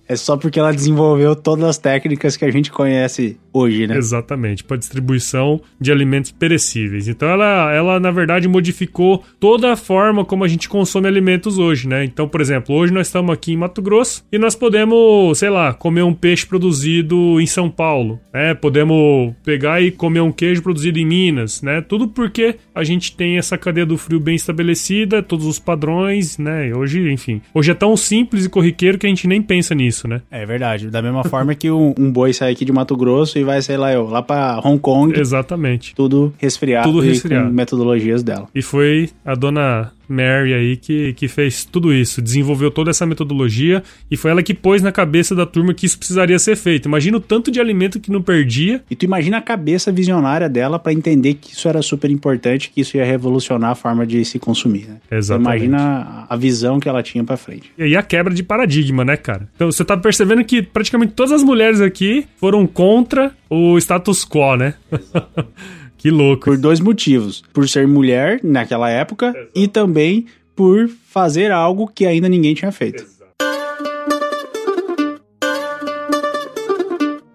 É 0.09 0.17
só 0.17 0.39
porque 0.39 0.59
ela 0.59 0.73
desenvolveu 0.73 1.37
todas 1.37 1.65
as 1.65 1.77
técnicas 1.77 2.35
que 2.35 2.45
a 2.45 2.51
gente 2.51 2.73
conhece 2.73 3.37
hoje, 3.53 3.87
né? 3.87 3.99
Exatamente, 3.99 4.65
para 4.65 4.79
distribuição 4.79 5.61
de 5.79 5.93
alimentos 5.93 6.31
perecíveis. 6.31 7.09
Então 7.09 7.29
ela, 7.29 7.71
ela, 7.73 8.01
na 8.01 8.11
verdade, 8.11 8.49
modificou 8.49 9.23
toda 9.39 9.73
a 9.73 9.77
forma 9.77 10.25
como 10.25 10.45
a 10.45 10.49
gente 10.49 10.67
consome 10.67 11.07
alimentos 11.07 11.59
hoje, 11.59 11.87
né? 11.87 12.05
Então, 12.05 12.27
por 12.27 12.41
exemplo, 12.41 12.75
hoje 12.75 12.93
nós 12.93 13.09
estamos 13.09 13.33
aqui 13.35 13.53
em 13.53 13.57
Mato 13.59 13.83
Grosso 13.83 14.25
e 14.33 14.39
nós 14.39 14.55
podemos, 14.55 15.39
sei 15.39 15.51
lá, 15.51 15.75
comer 15.75 16.03
um 16.03 16.15
peixe 16.15 16.47
produzido 16.47 17.39
em 17.39 17.47
São 17.47 17.69
Paulo, 17.69 18.19
né? 18.33 18.55
Podemos 18.55 19.35
pegar 19.45 19.83
e 19.83 19.91
comer 19.91 20.21
um 20.21 20.33
queijo 20.33 20.63
produzido 20.63 20.99
em 20.99 21.05
Minas, 21.05 21.61
né? 21.61 21.83
Tudo 21.83 22.09
porque 22.09 22.57
a 22.75 22.83
gente 22.83 23.15
tem 23.15 23.37
essa 23.37 23.59
cadeia 23.59 23.85
do 23.85 23.99
frio 23.99 24.21
bem 24.21 24.37
estabelecida, 24.37 25.23
todos 25.23 25.45
os 25.45 25.59
padrões, 25.59 26.39
né? 26.39 26.75
Hoje, 26.75 27.13
enfim, 27.13 27.43
hoje 27.53 27.73
é 27.73 27.75
tão 27.75 27.95
simples 27.95 28.47
e 28.47 28.49
corriqueiro 28.49 28.97
que 28.97 29.07
a 29.07 29.11
gente 29.11 29.27
nem 29.27 29.43
pensa 29.43 29.75
nisso 29.75 29.98
isso, 29.99 30.09
né? 30.09 30.23
É 30.31 30.47
verdade. 30.47 30.91
Da 30.91 31.03
mesma 31.03 31.25
forma 31.29 31.55
que 31.55 31.71
um, 31.71 31.95
um, 31.99 32.11
boi 32.11 32.33
sai 32.33 32.53
aqui 32.53 32.65
de 32.65 32.73
Mato 32.73 32.97
Grosso 32.97 33.39
e 33.39 33.45
vai, 33.45 33.61
sei 33.61 33.77
lá, 33.77 33.93
eu, 33.93 34.07
lá 34.07 34.23
pra 34.23 34.61
Hong 34.65 34.79
Kong. 34.79 35.19
Exatamente. 35.19 35.95
Tudo 35.95 36.33
resfriado. 36.39 36.89
Tudo 36.89 37.01
resfriado. 37.01 37.47
com 37.47 37.53
metodologias 37.53 38.23
dela. 38.23 38.49
E 38.55 38.63
foi 38.63 39.11
a 39.25 39.35
dona 39.35 39.93
Mary 40.09 40.55
aí 40.55 40.77
que, 40.77 41.13
que 41.15 41.29
fez 41.29 41.65
tudo 41.65 41.93
isso, 41.93 42.23
desenvolveu 42.23 42.71
toda 42.71 42.91
essa 42.91 43.07
metodologia 43.07 43.83
e 44.11 44.17
foi 44.17 44.31
ela 44.31 44.43
que 44.43 44.55
pôs 44.55 44.83
na 44.83 44.91
cabeça 44.91 45.35
da 45.35 45.47
turma 45.47 45.75
que 45.75 45.87
isso 45.87 45.99
precisaria 45.99 46.39
ser 46.39 46.57
feito. 46.57 46.87
Imagina 46.87 47.17
o 47.17 47.21
tanto 47.21 47.51
de 47.51 47.61
alimento 47.61 48.01
que 48.01 48.11
não 48.11 48.23
perdia. 48.23 48.83
E 48.91 48.97
tu 48.97 49.05
imagina 49.05 49.39
a 49.39 49.43
cabeça 49.43 49.93
visionária 49.93 50.49
dela 50.49 50.79
para 50.79 50.93
entender 50.93 51.35
que 51.35 51.53
isso 51.53 51.69
era 51.69 51.83
super 51.83 52.11
importante, 52.11 52.71
que 52.71 52.81
isso 52.81 52.97
ia 52.97 53.05
revolucionar 53.05 53.71
a 53.71 53.75
forma 53.75 54.07
de 54.07 54.25
se 54.25 54.39
consumir, 54.39 54.87
né? 54.87 54.97
Exatamente. 55.11 55.65
imagina 55.65 56.27
a 56.29 56.37
visão 56.37 56.81
que 56.81 56.89
ela 56.89 57.03
tinha 57.03 57.23
para 57.25 57.37
frente. 57.37 57.71
E 57.77 57.83
aí 57.83 57.97
a 57.97 58.03
quebra 58.03 58.33
de 58.33 58.43
paradigma, 58.43 59.05
né, 59.05 59.17
cara? 59.17 59.49
Então 59.55 59.71
você 59.71 59.85
tá 59.85 59.97
percebendo 59.97 60.45
que 60.45 60.63
praticamente 60.63 61.13
todas 61.13 61.33
as 61.33 61.43
mulheres 61.43 61.81
aqui 61.81 62.27
foram 62.37 62.67
contra 62.67 63.33
o 63.51 63.77
status 63.79 64.25
quo, 64.25 64.57
né? 64.57 64.75
Que 65.99 66.11
louco. 66.11 66.45
Por 66.45 66.57
dois 66.57 66.81
motivos. 66.81 67.43
Por 67.53 67.69
ser 67.69 67.87
mulher 67.87 68.41
naquela 68.43 68.89
época 68.89 69.29
Exato. 69.29 69.51
e 69.55 69.69
também 69.69 70.27
por 70.57 70.89
fazer 70.89 71.53
algo 71.53 71.87
que 71.87 72.07
ainda 72.07 72.29
ninguém 72.29 72.55
tinha 72.55 72.73
feito. 72.73 73.03
Exato. 73.03 73.18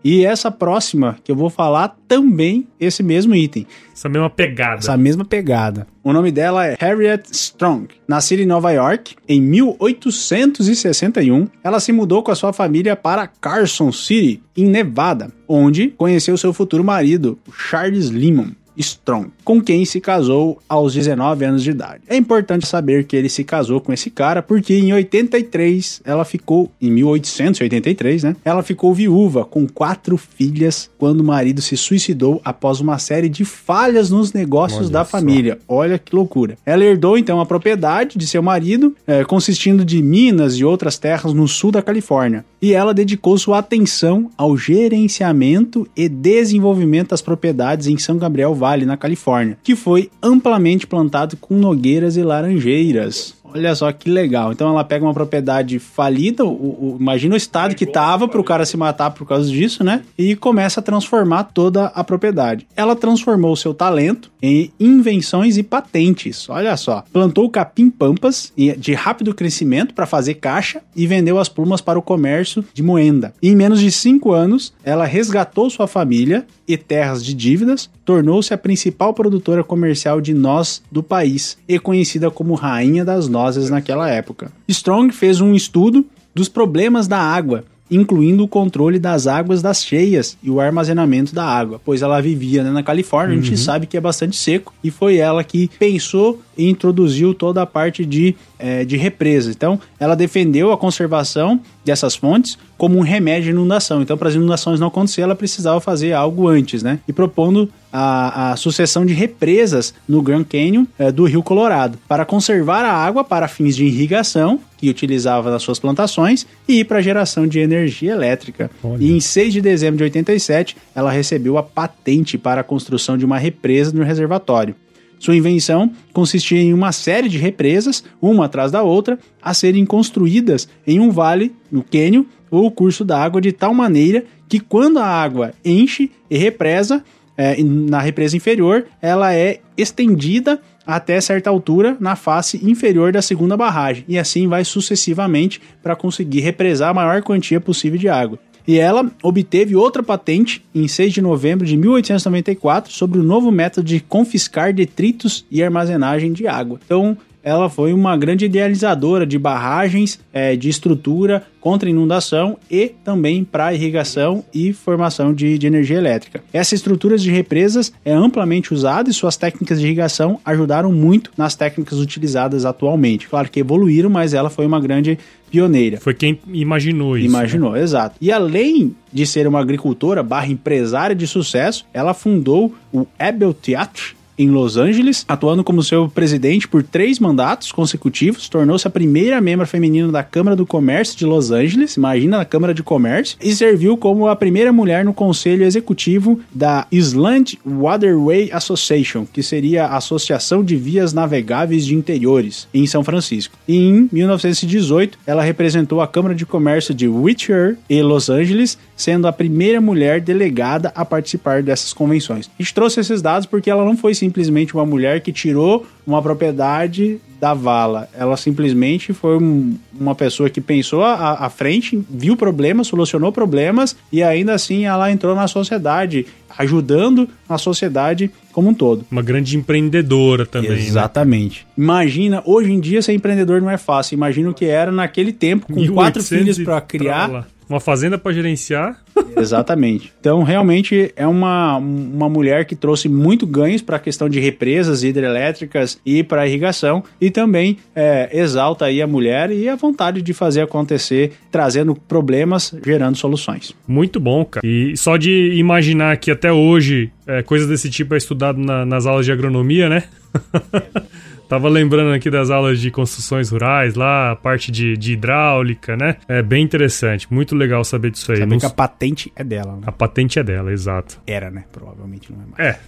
E 0.04 0.26
essa 0.26 0.52
próxima 0.52 1.18
que 1.24 1.32
eu 1.32 1.36
vou 1.36 1.50
falar 1.50 1.96
também 2.08 2.68
esse 2.80 3.02
mesmo 3.02 3.34
item. 3.34 3.66
Essa 3.94 4.10
mesma 4.10 4.30
pegada. 4.30 4.80
Essa 4.80 4.98
mesma 4.98 5.24
pegada. 5.24 5.88
O 6.04 6.12
nome 6.12 6.32
dela 6.32 6.68
é 6.68 6.76
Harriet 6.80 7.26
Strong. 7.32 7.88
Nascida 8.08 8.42
em 8.42 8.46
Nova 8.46 8.72
York 8.72 9.16
em 9.28 9.42
1861, 9.42 11.48
ela 11.63 11.80
se 11.80 11.94
mudou 11.94 12.22
com 12.22 12.32
a 12.32 12.36
sua 12.36 12.52
família 12.52 12.96
para 12.96 13.28
Carson 13.28 13.92
City, 13.92 14.44
em 14.58 14.66
Nevada, 14.66 15.32
onde 15.48 15.89
conheceu 15.89 16.36
seu 16.38 16.52
futuro 16.52 16.84
marido, 16.84 17.39
Charles 17.70 18.10
Lemon. 18.10 18.50
Strong, 18.77 19.29
com 19.43 19.62
quem 19.62 19.86
se 19.86 19.99
casou 19.99 20.59
aos 20.67 20.93
19 20.93 21.45
anos 21.45 21.63
de 21.63 21.71
idade. 21.71 22.01
É 22.07 22.15
importante 22.15 22.65
saber 22.67 23.05
que 23.05 23.15
ele 23.15 23.29
se 23.29 23.43
casou 23.43 23.79
com 23.79 23.93
esse 23.93 24.09
cara 24.09 24.41
porque 24.41 24.73
em 24.73 24.93
83 24.93 26.01
ela 26.05 26.25
ficou, 26.25 26.71
em 26.81 26.91
1883, 26.91 28.23
né? 28.23 28.36
Ela 28.43 28.63
ficou 28.63 28.93
viúva 28.93 29.45
com 29.45 29.67
quatro 29.67 30.17
filhas 30.17 30.89
quando 30.97 31.21
o 31.21 31.23
marido 31.23 31.62
se 31.62 31.77
suicidou 31.77 32.41
após 32.43 32.79
uma 32.79 32.97
série 32.99 33.29
de 33.29 33.45
falhas 33.45 34.09
nos 34.09 34.33
negócios 34.33 34.86
Olha 34.86 34.89
da 34.89 35.05
só. 35.05 35.12
família. 35.12 35.59
Olha 35.67 35.99
que 35.99 36.15
loucura. 36.15 36.57
Ela 36.65 36.83
herdou 36.83 37.17
então 37.17 37.39
a 37.39 37.45
propriedade 37.45 38.17
de 38.17 38.27
seu 38.27 38.41
marido, 38.41 38.95
é, 39.05 39.23
consistindo 39.23 39.86
de 39.86 40.01
minas 40.01 40.55
e 40.55 40.65
outras 40.65 40.97
terras 40.97 41.33
no 41.33 41.47
sul 41.47 41.71
da 41.71 41.81
Califórnia. 41.81 42.45
E 42.63 42.71
ela 42.71 42.93
dedicou 42.93 43.38
sua 43.38 43.58
atenção 43.58 44.30
ao 44.38 44.56
gerenciamento 44.56 45.86
e 45.97 46.08
desenvolvimento 46.08 47.10
das 47.10 47.21
propriedades 47.21 47.88
em 47.88 47.97
São 47.97 48.17
Gabriel 48.17 48.56
Vale, 48.56 48.86
na 48.86 48.95
Califórnia, 48.95 49.58
que 49.62 49.76
foi 49.76 50.10
amplamente 50.23 50.88
plantado 50.88 51.36
com 51.36 51.56
nogueiras 51.56 52.15
e 52.15 52.23
laranjeiras. 52.23 53.36
Olha 53.43 53.75
só 53.75 53.91
que 53.91 54.10
legal. 54.10 54.51
Então 54.51 54.69
ela 54.69 54.84
pega 54.84 55.06
uma 55.06 55.13
propriedade 55.13 55.77
falida, 55.77 56.43
o, 56.45 56.49
o, 56.49 56.97
imagina 56.99 57.36
o 57.36 57.38
estado 57.38 57.75
que 57.75 57.86
tava 57.86 58.27
para 58.27 58.39
o 58.39 58.43
cara 58.43 58.65
se 58.65 58.77
matar 58.77 59.12
por 59.12 59.27
causa 59.27 59.49
disso, 59.49 59.84
né? 59.84 60.03
E 60.17 60.36
começa 60.36 60.79
a 60.79 60.84
transformar 60.84 61.43
toda 61.45 61.86
a 61.88 62.03
propriedade. 62.03 62.65
Ela 62.75 62.95
transformou 62.95 63.51
o 63.51 63.58
seu 63.58 63.73
talento 63.73 64.32
em 64.41 64.71
invenções 64.79 65.58
e 65.58 65.63
patentes. 65.63 66.49
Olha 66.49 66.75
só. 66.77 67.03
Plantou 67.12 67.49
capim 67.49 67.89
pampas 67.89 68.51
de 68.77 68.93
rápido 68.93 69.34
crescimento 69.36 69.93
para 69.93 70.06
fazer 70.06 70.36
caixa 70.36 70.82
e 70.95 71.06
vendeu 71.06 71.38
as 71.38 71.49
plumas 71.49 71.82
para 71.82 71.99
o 71.99 72.01
comércio 72.01 72.63
de 72.73 72.82
moenda. 72.82 73.34
E 73.41 73.49
em 73.49 73.56
menos 73.56 73.79
de 73.79 73.91
cinco 73.91 74.32
anos, 74.32 74.73
ela 74.84 75.06
resgatou 75.06 75.69
sua 75.69 75.88
família 75.88 76.45
e 76.67 76.77
terras 76.77 77.23
de 77.23 77.34
dívidas, 77.34 77.89
tornou-se 78.06 78.53
a 78.53 78.58
principal 78.58 79.13
produtora 79.13 79.63
comercial 79.63 80.21
de 80.21 80.34
noz 80.34 80.82
do 80.91 81.03
país 81.03 81.58
e 81.67 81.77
conhecida 81.77 82.32
como 82.32 82.53
Rainha 82.53 83.03
das 83.03 83.27
Nozes 83.34 83.69
naquela 83.69 84.10
época. 84.10 84.52
Strong 84.67 85.13
fez 85.13 85.41
um 85.41 85.54
estudo 85.56 86.06
dos 86.34 86.48
problemas 86.48 87.08
da 87.08 87.17
água 87.17 87.65
incluindo 87.96 88.43
o 88.43 88.48
controle 88.48 88.98
das 88.98 89.28
águas 89.28 89.62
das 89.62 89.84
cheias 89.84 90.38
e 90.41 90.50
o 90.50 90.60
armazenamento 90.60 91.34
da 91.34 91.43
água, 91.43 91.80
pois 91.84 92.02
ela 92.02 92.19
vivia 92.22 92.63
né, 92.63 92.72
na 92.72 92.82
Califórnia, 92.82 93.36
uhum. 93.36 93.41
a 93.41 93.43
gente 93.43 93.52
uhum. 93.58 93.63
sabe 93.63 93.88
que 93.88 93.98
é 93.98 94.02
bastante 94.02 94.36
seco, 94.36 94.74
e 94.84 94.89
foi 94.89 95.17
ela 95.17 95.43
que 95.43 95.69
pensou 95.78 96.41
e 96.58 96.69
introduziu 96.69 97.34
toda 97.34 97.62
a 97.62 97.65
parte 97.65 98.06
de, 98.06 98.36
é, 98.58 98.84
de 98.86 98.98
represas. 98.98 99.56
Então, 99.56 99.80
ela 100.00 100.15
defendeu 100.15 100.72
a 100.72 100.78
conservação 100.78 101.60
dessas 101.84 102.15
fontes 102.15 102.58
como 102.78 102.98
um 102.98 103.02
remédio 103.02 103.46
de 103.46 103.50
inundação. 103.52 104.02
Então, 104.02 104.17
para 104.17 104.30
as 104.30 104.36
inundações 104.36 104.80
não 104.80 104.88
acontecer, 104.88 105.22
ela 105.22 105.36
precisava 105.36 105.80
fazer 105.80 106.13
algo 106.13 106.48
antes, 106.48 106.84
né? 106.84 107.00
E 107.08 107.13
propondo 107.13 107.69
a, 107.93 108.53
a 108.53 108.56
sucessão 108.56 109.06
de 109.06 109.13
represas 109.13 109.93
no 110.08 110.19
Grand 110.23 110.43
Canyon 110.43 110.86
é, 110.97 111.12
do 111.12 111.25
Rio 111.25 111.43
Colorado 111.43 111.99
para 112.08 112.25
conservar 112.25 112.84
a 112.84 112.91
água 112.91 113.23
para 113.23 113.47
fins 113.47 113.75
de 113.75 113.86
irrigação 113.86 114.60
que 114.75 114.89
utilizava 114.89 115.51
nas 115.51 115.62
suas 115.62 115.77
plantações 115.77 116.47
e 116.67 116.84
para 116.84 117.01
geração 117.01 117.45
de 117.45 117.60
energia 117.60 118.12
elétrica. 118.12 118.71
Olha. 118.84 119.03
E 119.03 119.12
em 119.12 119.19
6 119.19 119.53
de 119.53 119.62
dezembro 119.62 119.97
de 119.97 120.03
87, 120.06 120.75
ela 120.95 121.12
recebeu 121.12 121.56
a 121.58 121.63
patente 121.63 122.36
para 122.36 122.62
a 122.62 122.63
construção 122.63 123.15
de 123.15 123.25
uma 123.25 123.38
represa 123.38 123.93
no 123.93 124.03
reservatório. 124.03 124.75
Sua 125.19 125.38
invenção 125.38 125.89
consistia 126.12 126.60
em 126.60 126.73
uma 126.73 126.91
série 126.91 127.29
de 127.29 127.38
represas, 127.38 128.03
uma 128.21 128.45
atrás 128.45 128.71
da 128.71 128.82
outra, 128.82 129.17
a 129.41 129.53
serem 129.53 129.86
construídas 129.86 130.67
em 130.86 130.99
um 130.99 131.12
vale, 131.12 131.53
no 131.71 131.82
cânion, 131.82 132.25
ou 132.51 132.69
curso 132.69 133.06
da 133.06 133.23
água 133.23 133.39
de 133.39 133.51
tal 133.51 133.73
maneira 133.73 134.25
que 134.49 134.60
quando 134.60 134.99
a 134.99 135.06
água 135.06 135.53
enche 135.63 136.12
e 136.29 136.38
represa, 136.38 137.03
é, 137.38 137.62
na 137.63 138.00
represa 138.00 138.38
inferior, 138.38 138.86
ela 139.02 139.34
é 139.34 139.60
estendida 139.78 140.62
até 140.86 141.19
certa 141.22 141.50
altura 141.50 141.96
na 142.00 142.15
face 142.15 142.60
inferior 142.63 143.12
da 143.12 143.22
segunda 143.22 143.56
barragem, 143.56 144.04
e 144.08 144.19
assim 144.19 144.48
vai 144.48 144.65
sucessivamente 144.65 145.62
para 145.82 145.96
conseguir 145.96 146.41
represar 146.41 146.89
a 146.89 146.93
maior 146.93 147.22
quantia 147.22 147.62
possível 147.62 147.98
de 147.98 148.10
água 148.10 148.38
e 148.67 148.80
ela 148.80 149.12
obteve 149.22 149.76
outra 149.76 150.02
patente 150.02 150.63
em 150.74 150.88
6 150.88 151.13
de 151.13 151.22
novembro 151.22 151.65
de 151.65 151.76
1894 151.76 152.91
sobre 152.91 153.19
o 153.19 153.24
novo 153.24 153.52
método 153.52 153.88
de 153.88 154.00
confiscar 154.00 154.74
detritos 154.74 155.46
e 155.52 155.62
armazenagem 155.62 156.32
de 156.32 156.48
água. 156.48 156.80
Então, 156.86 157.17
ela 157.43 157.69
foi 157.69 157.93
uma 157.93 158.15
grande 158.15 158.45
idealizadora 158.45 159.25
de 159.25 159.38
barragens, 159.38 160.19
é, 160.32 160.56
de 160.56 160.69
estrutura 160.69 161.43
contra 161.60 161.89
inundação 161.89 162.58
e 162.69 162.93
também 163.03 163.43
para 163.43 163.73
irrigação 163.73 164.43
e 164.53 164.73
formação 164.73 165.34
de, 165.34 165.58
de, 165.58 165.67
energia 165.67 165.97
elétrica. 165.97 166.43
Essas 166.51 166.73
estruturas 166.73 167.21
de 167.21 167.32
represas 167.32 167.93
é 168.03 168.13
amplamente 168.13 168.73
usada 168.73 169.10
e 169.10 169.13
suas 169.13 169.38
técnicas 169.38 169.79
de 169.79 169.86
irrigação 169.86 170.39
ajudaram 170.43 170.91
muito 170.91 171.32
nas 171.38 171.56
técnicas 171.56 171.99
utilizadas 171.99 172.65
atualmente. 172.65 173.27
Claro 173.27 173.49
que 173.49 173.60
evoluíram, 173.60 174.10
mas 174.10 174.34
ela 174.34 174.49
foi 174.49 174.65
uma 174.65 174.79
grande 174.79 175.17
pioneira. 175.49 175.99
Foi 175.99 176.13
quem 176.13 176.39
imaginou 176.47 177.17
isso. 177.17 177.27
Imaginou, 177.27 177.73
né? 177.73 177.82
exato. 177.82 178.15
E 178.19 178.32
além 178.32 178.95
de 179.12 179.25
ser 179.25 179.47
uma 179.47 179.60
agricultora 179.60 180.23
barra 180.23 180.47
empresária 180.47 181.15
de 181.15 181.27
sucesso, 181.27 181.86
ela 181.93 182.13
fundou 182.13 182.73
o 182.91 183.06
Abel 183.19 183.53
Theatre, 183.53 184.15
em 184.38 184.50
Los 184.50 184.78
Angeles, 184.78 185.26
atuando 185.28 185.63
como 185.63 185.84
seu 185.84 186.10
presidente 186.10 186.67
por 186.67 186.84
três 186.84 187.19
mandatos 187.19 187.72
consecutivos, 187.72 188.50
tornou-se 188.50 188.88
a 188.88 188.91
primeira 188.91 189.39
membro 189.41 189.67
feminina 189.67 190.12
da 190.12 190.24
Câmara 190.24 190.56
do 190.56 190.65
Comércio 190.65 191.17
de 191.17 191.26
Los 191.26 191.52
Angeles, 191.52 191.96
imagina 191.98 192.38
na 192.38 192.46
Câmara 192.46 192.74
de 192.74 192.84
Comércio, 192.84 193.38
e 193.41 193.54
serviu 193.54 193.98
como 193.98 194.28
a 194.28 194.36
primeira 194.36 194.72
mulher 194.72 195.06
no 195.06 195.13
conselho 195.13 195.63
executivo 195.63 196.39
da 196.54 196.88
Island 196.91 197.60
Waterway 197.65 198.50
Association, 198.52 199.26
que 199.26 199.43
seria 199.43 199.86
a 199.86 199.98
Associação 199.98 200.63
de 200.63 200.76
Vias 200.76 201.13
Navegáveis 201.13 201.86
de 201.86 201.96
Interiores, 201.96 202.67
em 202.74 202.86
São 202.88 203.04
Francisco. 203.04 203.58
E 203.67 203.76
em 203.76 204.10
1918, 204.12 205.17
ela 205.26 205.43
representou 205.43 206.02
a 206.02 206.08
Câmara 206.08 206.36
de 206.36 206.46
Comércio 206.46 206.93
de 206.93 207.08
Whittier 207.08 207.78
e 207.89 208.02
Los 208.02 208.30
Angeles, 208.30 208.78
sendo 209.04 209.28
a 209.28 209.34
primeira 209.34 209.82
mulher 209.82 210.22
delegada 210.22 210.92
a 210.96 211.04
participar 211.04 211.62
dessas 211.62 211.92
convenções. 211.92 212.50
A 212.58 212.63
gente 212.63 212.74
trouxe 212.74 213.02
esses 213.02 213.22
dados 213.22 213.46
porque 213.46 213.70
ela 213.70 213.84
não 213.84 213.98
foi 213.98 214.16
simplesmente 214.16 214.74
uma 214.74 214.86
mulher 214.86 215.20
que 215.20 215.34
tirou 215.34 215.86
uma 216.08 216.22
propriedade 216.22 217.20
da 217.39 217.54
vala. 217.54 218.08
Ela 218.18 218.38
simplesmente 218.38 219.12
foi 219.12 219.38
um, 219.38 219.78
uma 220.00 220.16
pessoa 220.16 220.50
que 220.50 220.62
pensou 220.62 221.04
à, 221.04 221.46
à 221.46 221.50
frente, 221.50 222.02
viu 222.10 222.38
problemas, 222.38 222.88
solucionou 222.88 223.34
problemas 223.34 223.94
e 224.10 224.24
ainda 224.24 224.54
assim 224.54 224.86
ela 224.86 225.12
entrou 225.12 225.36
na 225.36 225.48
sociedade, 225.48 226.26
ajudando 226.58 227.28
a 227.50 227.58
sociedade 227.58 228.32
como 228.54 228.70
um 228.70 228.74
todo. 228.74 229.06
Uma 229.12 229.22
grande 229.22 229.58
empreendedora 229.58 230.46
também. 230.46 230.72
Né? 230.72 230.80
Exatamente. 230.80 231.68
Né? 231.76 231.84
Imagina, 231.84 232.42
hoje 232.46 232.72
em 232.72 232.80
dia 232.80 233.02
ser 233.02 233.12
empreendedor 233.12 233.62
não 233.62 233.70
é 233.70 233.78
fácil. 233.78 234.16
Imagina 234.16 234.50
o 234.50 234.54
que 234.54 234.66
era 234.66 234.92
naquele 234.92 235.34
tempo, 235.34 235.66
com 235.74 235.86
quatro 235.88 236.24
filhos 236.24 236.58
para 236.60 236.80
criar 236.80 237.46
uma 237.73 237.79
fazenda 237.79 238.17
para 238.17 238.31
gerenciar. 238.31 239.01
Exatamente. 239.38 240.13
Então, 240.19 240.43
realmente 240.43 241.12
é 241.15 241.27
uma, 241.27 241.77
uma 241.77 242.29
mulher 242.29 242.65
que 242.65 242.75
trouxe 242.75 243.09
muito 243.09 243.45
ganhos 243.45 243.81
para 243.81 243.97
a 243.97 243.99
questão 243.99 244.29
de 244.29 244.39
represas 244.39 245.03
hidrelétricas 245.03 245.99
e 246.05 246.23
para 246.23 246.47
irrigação 246.47 247.03
e 247.19 247.29
também 247.29 247.77
é, 247.95 248.29
exalta 248.31 248.86
aí 248.86 249.01
a 249.01 249.07
mulher 249.07 249.51
e 249.51 249.67
a 249.67 249.75
vontade 249.75 250.21
de 250.21 250.33
fazer 250.33 250.62
acontecer, 250.62 251.33
trazendo 251.51 251.95
problemas, 251.95 252.73
gerando 252.86 253.17
soluções. 253.17 253.73
Muito 253.88 254.19
bom, 254.19 254.45
cara. 254.45 254.65
E 254.65 254.95
só 254.95 255.17
de 255.17 255.53
imaginar 255.55 256.15
que 256.17 256.31
até 256.31 256.51
hoje 256.51 257.12
é, 257.27 257.41
coisas 257.41 257.67
desse 257.67 257.89
tipo 257.89 258.13
é 258.13 258.17
estudado 258.17 258.59
na, 258.59 258.86
nas 258.86 259.05
aulas 259.05 259.25
de 259.25 259.31
agronomia, 259.31 259.89
né? 259.89 260.03
Tava 261.54 261.70
lembrando 261.70 262.12
aqui 262.12 262.32
das 262.32 262.50
aulas 262.50 262.82
de 262.82 262.89
construções 262.89 263.52
rurais 263.52 263.94
lá, 263.94 264.32
a 264.32 264.36
parte 264.36 264.72
de, 264.72 264.98
de 264.98 265.13
hidráulica, 265.13 265.96
né? 265.96 266.16
É 266.28 266.42
bem 266.42 266.63
interessante, 266.63 267.32
muito 267.32 267.56
legal 267.56 267.84
saber 267.84 268.10
disso 268.10 268.32
aí. 268.32 268.39
Saber 268.39 268.58
que 268.58 268.66
a 268.66 268.72
patente 268.72 269.32
é 269.36 269.44
dela, 269.44 269.74
né? 269.74 269.84
A 269.86 269.92
patente 269.92 270.39
é 270.39 270.44
dela, 270.44 270.74
exato. 270.74 271.22
Era, 271.28 271.52
né? 271.52 271.66
Provavelmente 271.72 272.34
não 272.34 272.42
é 272.42 272.46
mais. 272.58 272.76
É. 272.76 272.80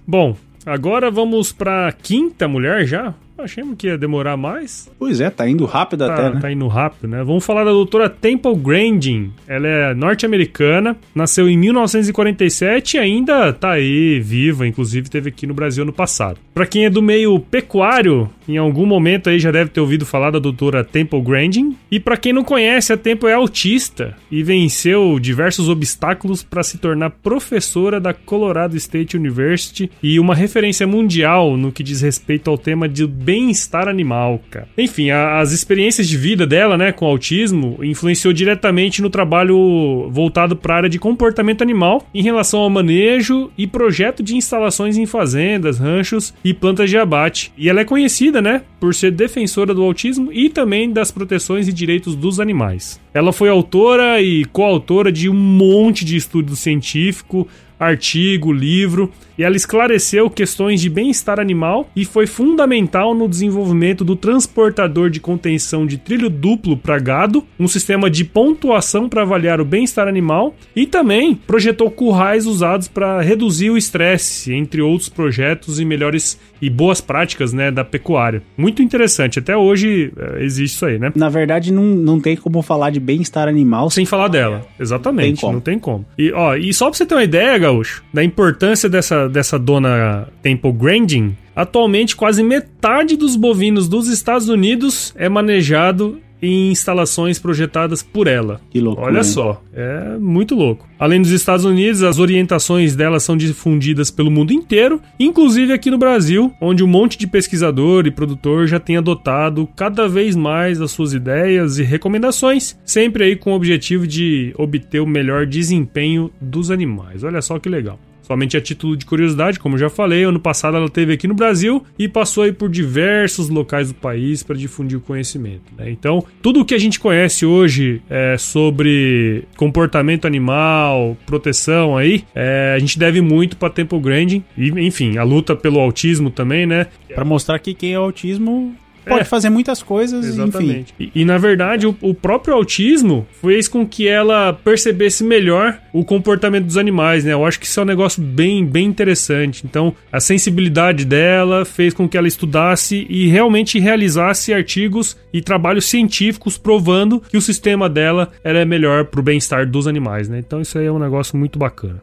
Bom, 0.08 0.34
agora 0.64 1.10
vamos 1.10 1.52
para 1.52 1.92
quinta 1.92 2.48
mulher 2.48 2.86
já. 2.86 3.12
Achamos 3.38 3.76
que 3.76 3.86
ia 3.86 3.98
demorar 3.98 4.36
mais. 4.36 4.90
Pois 4.98 5.20
é, 5.20 5.28
tá 5.28 5.48
indo 5.48 5.64
rápido 5.64 6.06
tá, 6.06 6.14
até, 6.14 6.34
né? 6.34 6.40
Tá 6.40 6.50
indo 6.50 6.66
rápido, 6.66 7.08
né? 7.08 7.22
Vamos 7.22 7.44
falar 7.44 7.64
da 7.64 7.70
doutora 7.70 8.08
Temple 8.08 8.56
Grandin. 8.56 9.32
Ela 9.46 9.68
é 9.68 9.94
norte-americana, 9.94 10.96
nasceu 11.14 11.48
em 11.48 11.56
1947 11.56 12.96
e 12.96 12.98
ainda 12.98 13.52
tá 13.52 13.72
aí, 13.72 14.18
viva, 14.20 14.66
inclusive 14.66 15.10
teve 15.10 15.28
aqui 15.28 15.46
no 15.46 15.54
Brasil 15.54 15.84
no 15.84 15.92
passado. 15.92 16.38
Para 16.54 16.66
quem 16.66 16.86
é 16.86 16.90
do 16.90 17.02
meio 17.02 17.38
pecuário, 17.38 18.30
em 18.48 18.56
algum 18.56 18.86
momento 18.86 19.28
aí 19.28 19.38
já 19.38 19.50
deve 19.50 19.70
ter 19.70 19.80
ouvido 19.80 20.06
falar 20.06 20.30
da 20.30 20.38
doutora 20.38 20.82
Temple 20.82 21.20
Grandin. 21.20 21.76
E 21.90 22.00
para 22.00 22.16
quem 22.16 22.32
não 22.32 22.44
conhece, 22.44 22.92
a 22.92 22.96
Temple 22.96 23.28
é 23.28 23.34
autista 23.34 24.16
e 24.30 24.42
venceu 24.42 25.18
diversos 25.20 25.68
obstáculos 25.68 26.42
para 26.42 26.62
se 26.62 26.78
tornar 26.78 27.10
professora 27.10 28.00
da 28.00 28.14
Colorado 28.14 28.76
State 28.76 29.16
University 29.16 29.90
e 30.02 30.18
uma 30.18 30.34
referência 30.34 30.86
mundial 30.86 31.56
no 31.56 31.70
que 31.70 31.82
diz 31.82 32.00
respeito 32.00 32.50
ao 32.50 32.56
tema 32.56 32.88
de 32.88 33.06
bem-estar 33.26 33.88
animal, 33.88 34.40
cara. 34.48 34.68
Enfim, 34.78 35.10
a, 35.10 35.40
as 35.40 35.50
experiências 35.50 36.06
de 36.06 36.16
vida 36.16 36.46
dela, 36.46 36.78
né, 36.78 36.92
com 36.92 37.04
autismo, 37.04 37.76
influenciou 37.82 38.32
diretamente 38.32 39.02
no 39.02 39.10
trabalho 39.10 40.08
voltado 40.10 40.54
para 40.54 40.74
a 40.74 40.76
área 40.76 40.88
de 40.88 41.00
comportamento 41.00 41.60
animal 41.60 42.06
em 42.14 42.22
relação 42.22 42.60
ao 42.60 42.70
manejo 42.70 43.50
e 43.58 43.66
projeto 43.66 44.22
de 44.22 44.36
instalações 44.36 44.96
em 44.96 45.06
fazendas, 45.06 45.78
ranchos 45.78 46.32
e 46.44 46.54
plantas 46.54 46.88
de 46.88 46.96
abate. 46.96 47.52
E 47.58 47.68
ela 47.68 47.80
é 47.80 47.84
conhecida, 47.84 48.40
né, 48.40 48.62
por 48.78 48.94
ser 48.94 49.10
defensora 49.10 49.74
do 49.74 49.82
autismo 49.82 50.32
e 50.32 50.48
também 50.48 50.92
das 50.92 51.10
proteções 51.10 51.66
e 51.66 51.72
direitos 51.72 52.14
dos 52.14 52.38
animais. 52.38 53.00
Ela 53.16 53.32
foi 53.32 53.48
autora 53.48 54.20
e 54.20 54.44
coautora 54.44 55.10
de 55.10 55.26
um 55.30 55.32
monte 55.32 56.04
de 56.04 56.16
estudo 56.16 56.54
científico, 56.54 57.48
artigo, 57.80 58.52
livro, 58.52 59.10
e 59.38 59.42
ela 59.42 59.56
esclareceu 59.56 60.30
questões 60.30 60.80
de 60.80 60.88
bem-estar 60.88 61.38
animal 61.38 61.88
e 61.94 62.04
foi 62.04 62.26
fundamental 62.26 63.14
no 63.14 63.28
desenvolvimento 63.28 64.04
do 64.04 64.16
transportador 64.16 65.10
de 65.10 65.20
contenção 65.20 65.86
de 65.86 65.98
trilho 65.98 66.30
duplo 66.30 66.76
para 66.76 66.98
gado, 66.98 67.44
um 67.58 67.68
sistema 67.68 68.08
de 68.10 68.24
pontuação 68.24 69.08
para 69.08 69.22
avaliar 69.22 69.60
o 69.60 69.64
bem-estar 69.64 70.08
animal 70.08 70.54
e 70.74 70.86
também 70.86 71.34
projetou 71.34 71.90
currais 71.90 72.46
usados 72.46 72.88
para 72.88 73.20
reduzir 73.20 73.70
o 73.70 73.76
estresse, 73.76 74.52
entre 74.52 74.80
outros 74.80 75.08
projetos 75.08 75.78
e 75.78 75.84
melhores 75.84 76.38
e 76.60 76.70
boas 76.70 77.02
práticas 77.02 77.52
né, 77.52 77.70
da 77.70 77.84
pecuária. 77.84 78.42
Muito 78.56 78.82
interessante, 78.82 79.38
até 79.38 79.54
hoje 79.54 80.12
é, 80.16 80.42
existe 80.42 80.76
isso 80.76 80.86
aí, 80.86 80.98
né? 80.98 81.12
Na 81.14 81.28
verdade, 81.28 81.72
não, 81.72 81.82
não 81.82 82.18
tem 82.18 82.36
como 82.36 82.62
falar 82.62 82.88
de 82.90 82.98
bem-estar 83.06 83.48
animal 83.48 83.88
sem 83.88 84.04
falar 84.04 84.28
dela. 84.28 84.66
Exatamente, 84.78 85.40
tem 85.40 85.52
não 85.52 85.60
tem 85.60 85.78
como. 85.78 86.04
E, 86.18 86.32
ó, 86.32 86.56
e 86.56 86.74
só 86.74 86.90
pra 86.90 86.98
você 86.98 87.06
ter 87.06 87.14
uma 87.14 87.24
ideia, 87.24 87.56
Gaúcho, 87.56 88.02
da 88.12 88.24
importância 88.24 88.88
dessa, 88.88 89.28
dessa 89.28 89.58
dona 89.58 90.28
Temple 90.42 90.72
Grandin, 90.72 91.36
atualmente 91.54 92.16
quase 92.16 92.42
metade 92.42 93.16
dos 93.16 93.36
bovinos 93.36 93.88
dos 93.88 94.08
Estados 94.08 94.48
Unidos 94.48 95.14
é 95.16 95.28
manejado 95.28 96.20
em 96.40 96.70
instalações 96.70 97.38
projetadas 97.38 98.02
por 98.02 98.26
ela. 98.26 98.60
Que 98.70 98.80
louco. 98.80 99.02
Olha 99.02 99.22
só, 99.22 99.62
é 99.72 100.16
muito 100.18 100.54
louco. 100.54 100.86
Além 100.98 101.20
dos 101.20 101.30
Estados 101.30 101.64
Unidos, 101.64 102.02
as 102.02 102.18
orientações 102.18 102.96
dela 102.96 103.20
são 103.20 103.36
difundidas 103.36 104.10
pelo 104.10 104.30
mundo 104.30 104.52
inteiro, 104.52 105.00
inclusive 105.18 105.72
aqui 105.72 105.90
no 105.90 105.98
Brasil, 105.98 106.52
onde 106.60 106.82
um 106.82 106.86
monte 106.86 107.18
de 107.18 107.26
pesquisador 107.26 108.06
e 108.06 108.10
produtor 108.10 108.66
já 108.66 108.80
tem 108.80 108.96
adotado 108.96 109.68
cada 109.76 110.08
vez 110.08 110.34
mais 110.34 110.80
as 110.80 110.90
suas 110.90 111.12
ideias 111.12 111.78
e 111.78 111.82
recomendações, 111.82 112.78
sempre 112.84 113.24
aí 113.24 113.36
com 113.36 113.52
o 113.52 113.56
objetivo 113.56 114.06
de 114.06 114.54
obter 114.56 115.00
o 115.00 115.06
melhor 115.06 115.46
desempenho 115.46 116.30
dos 116.40 116.70
animais. 116.70 117.22
Olha 117.22 117.42
só 117.42 117.58
que 117.58 117.68
legal. 117.68 117.98
Somente 118.26 118.56
a 118.56 118.60
título 118.60 118.96
de 118.96 119.06
curiosidade, 119.06 119.60
como 119.60 119.78
já 119.78 119.88
falei, 119.88 120.24
ano 120.24 120.40
passado 120.40 120.76
ela 120.76 120.88
teve 120.88 121.12
aqui 121.12 121.28
no 121.28 121.34
Brasil 121.34 121.84
e 121.96 122.08
passou 122.08 122.42
aí 122.42 122.52
por 122.52 122.68
diversos 122.68 123.48
locais 123.48 123.88
do 123.88 123.94
país 123.94 124.42
para 124.42 124.56
difundir 124.56 124.98
o 124.98 125.00
conhecimento. 125.00 125.62
Né? 125.78 125.90
Então, 125.90 126.24
tudo 126.42 126.60
o 126.60 126.64
que 126.64 126.74
a 126.74 126.78
gente 126.78 126.98
conhece 126.98 127.46
hoje 127.46 128.02
é, 128.10 128.36
sobre 128.36 129.44
comportamento 129.56 130.26
animal, 130.26 131.16
proteção 131.24 131.96
aí, 131.96 132.24
é, 132.34 132.74
a 132.74 132.78
gente 132.80 132.98
deve 132.98 133.20
muito 133.20 133.56
para 133.56 133.70
Temple 133.70 134.00
Grandin 134.00 134.42
e, 134.58 134.70
enfim, 134.70 135.18
a 135.18 135.22
luta 135.22 135.54
pelo 135.54 135.78
autismo 135.78 136.28
também, 136.28 136.66
né? 136.66 136.88
Para 137.14 137.24
mostrar 137.24 137.60
que 137.60 137.74
quem 137.74 137.92
é 137.92 137.96
autismo 137.96 138.74
pode 139.06 139.22
é, 139.22 139.24
fazer 139.24 139.48
muitas 139.50 139.82
coisas, 139.82 140.26
exatamente. 140.26 140.94
enfim. 140.98 141.12
E, 141.14 141.22
e 141.22 141.24
na 141.24 141.38
verdade, 141.38 141.86
o, 141.86 141.96
o, 142.00 142.14
próprio 142.14 142.54
autismo 142.54 143.26
fez 143.40 143.68
com 143.68 143.86
que 143.86 144.08
ela 144.08 144.52
percebesse 144.52 145.22
melhor 145.22 145.78
o 145.92 146.04
comportamento 146.04 146.66
dos 146.66 146.76
animais, 146.76 147.24
né? 147.24 147.32
Eu 147.32 147.46
acho 147.46 147.58
que 147.60 147.66
isso 147.66 147.78
é 147.80 147.82
um 147.82 147.86
negócio 147.86 148.22
bem, 148.22 148.66
bem 148.66 148.86
interessante. 148.86 149.64
Então, 149.64 149.94
a 150.10 150.20
sensibilidade 150.20 151.04
dela 151.04 151.64
fez 151.64 151.94
com 151.94 152.08
que 152.08 152.18
ela 152.18 152.28
estudasse 152.28 153.06
e 153.08 153.28
realmente 153.28 153.78
realizasse 153.78 154.52
artigos 154.52 155.16
e 155.32 155.40
trabalhos 155.40 155.86
científicos 155.86 156.58
provando 156.58 157.20
que 157.20 157.36
o 157.36 157.42
sistema 157.42 157.88
dela 157.88 158.30
era 158.42 158.64
melhor 158.64 159.04
para 159.06 159.20
o 159.20 159.22
bem-estar 159.22 159.68
dos 159.68 159.86
animais, 159.86 160.28
né? 160.28 160.38
Então, 160.38 160.60
isso 160.60 160.78
aí 160.78 160.86
é 160.86 160.92
um 160.92 160.98
negócio 160.98 161.36
muito 161.36 161.58
bacana. 161.58 162.02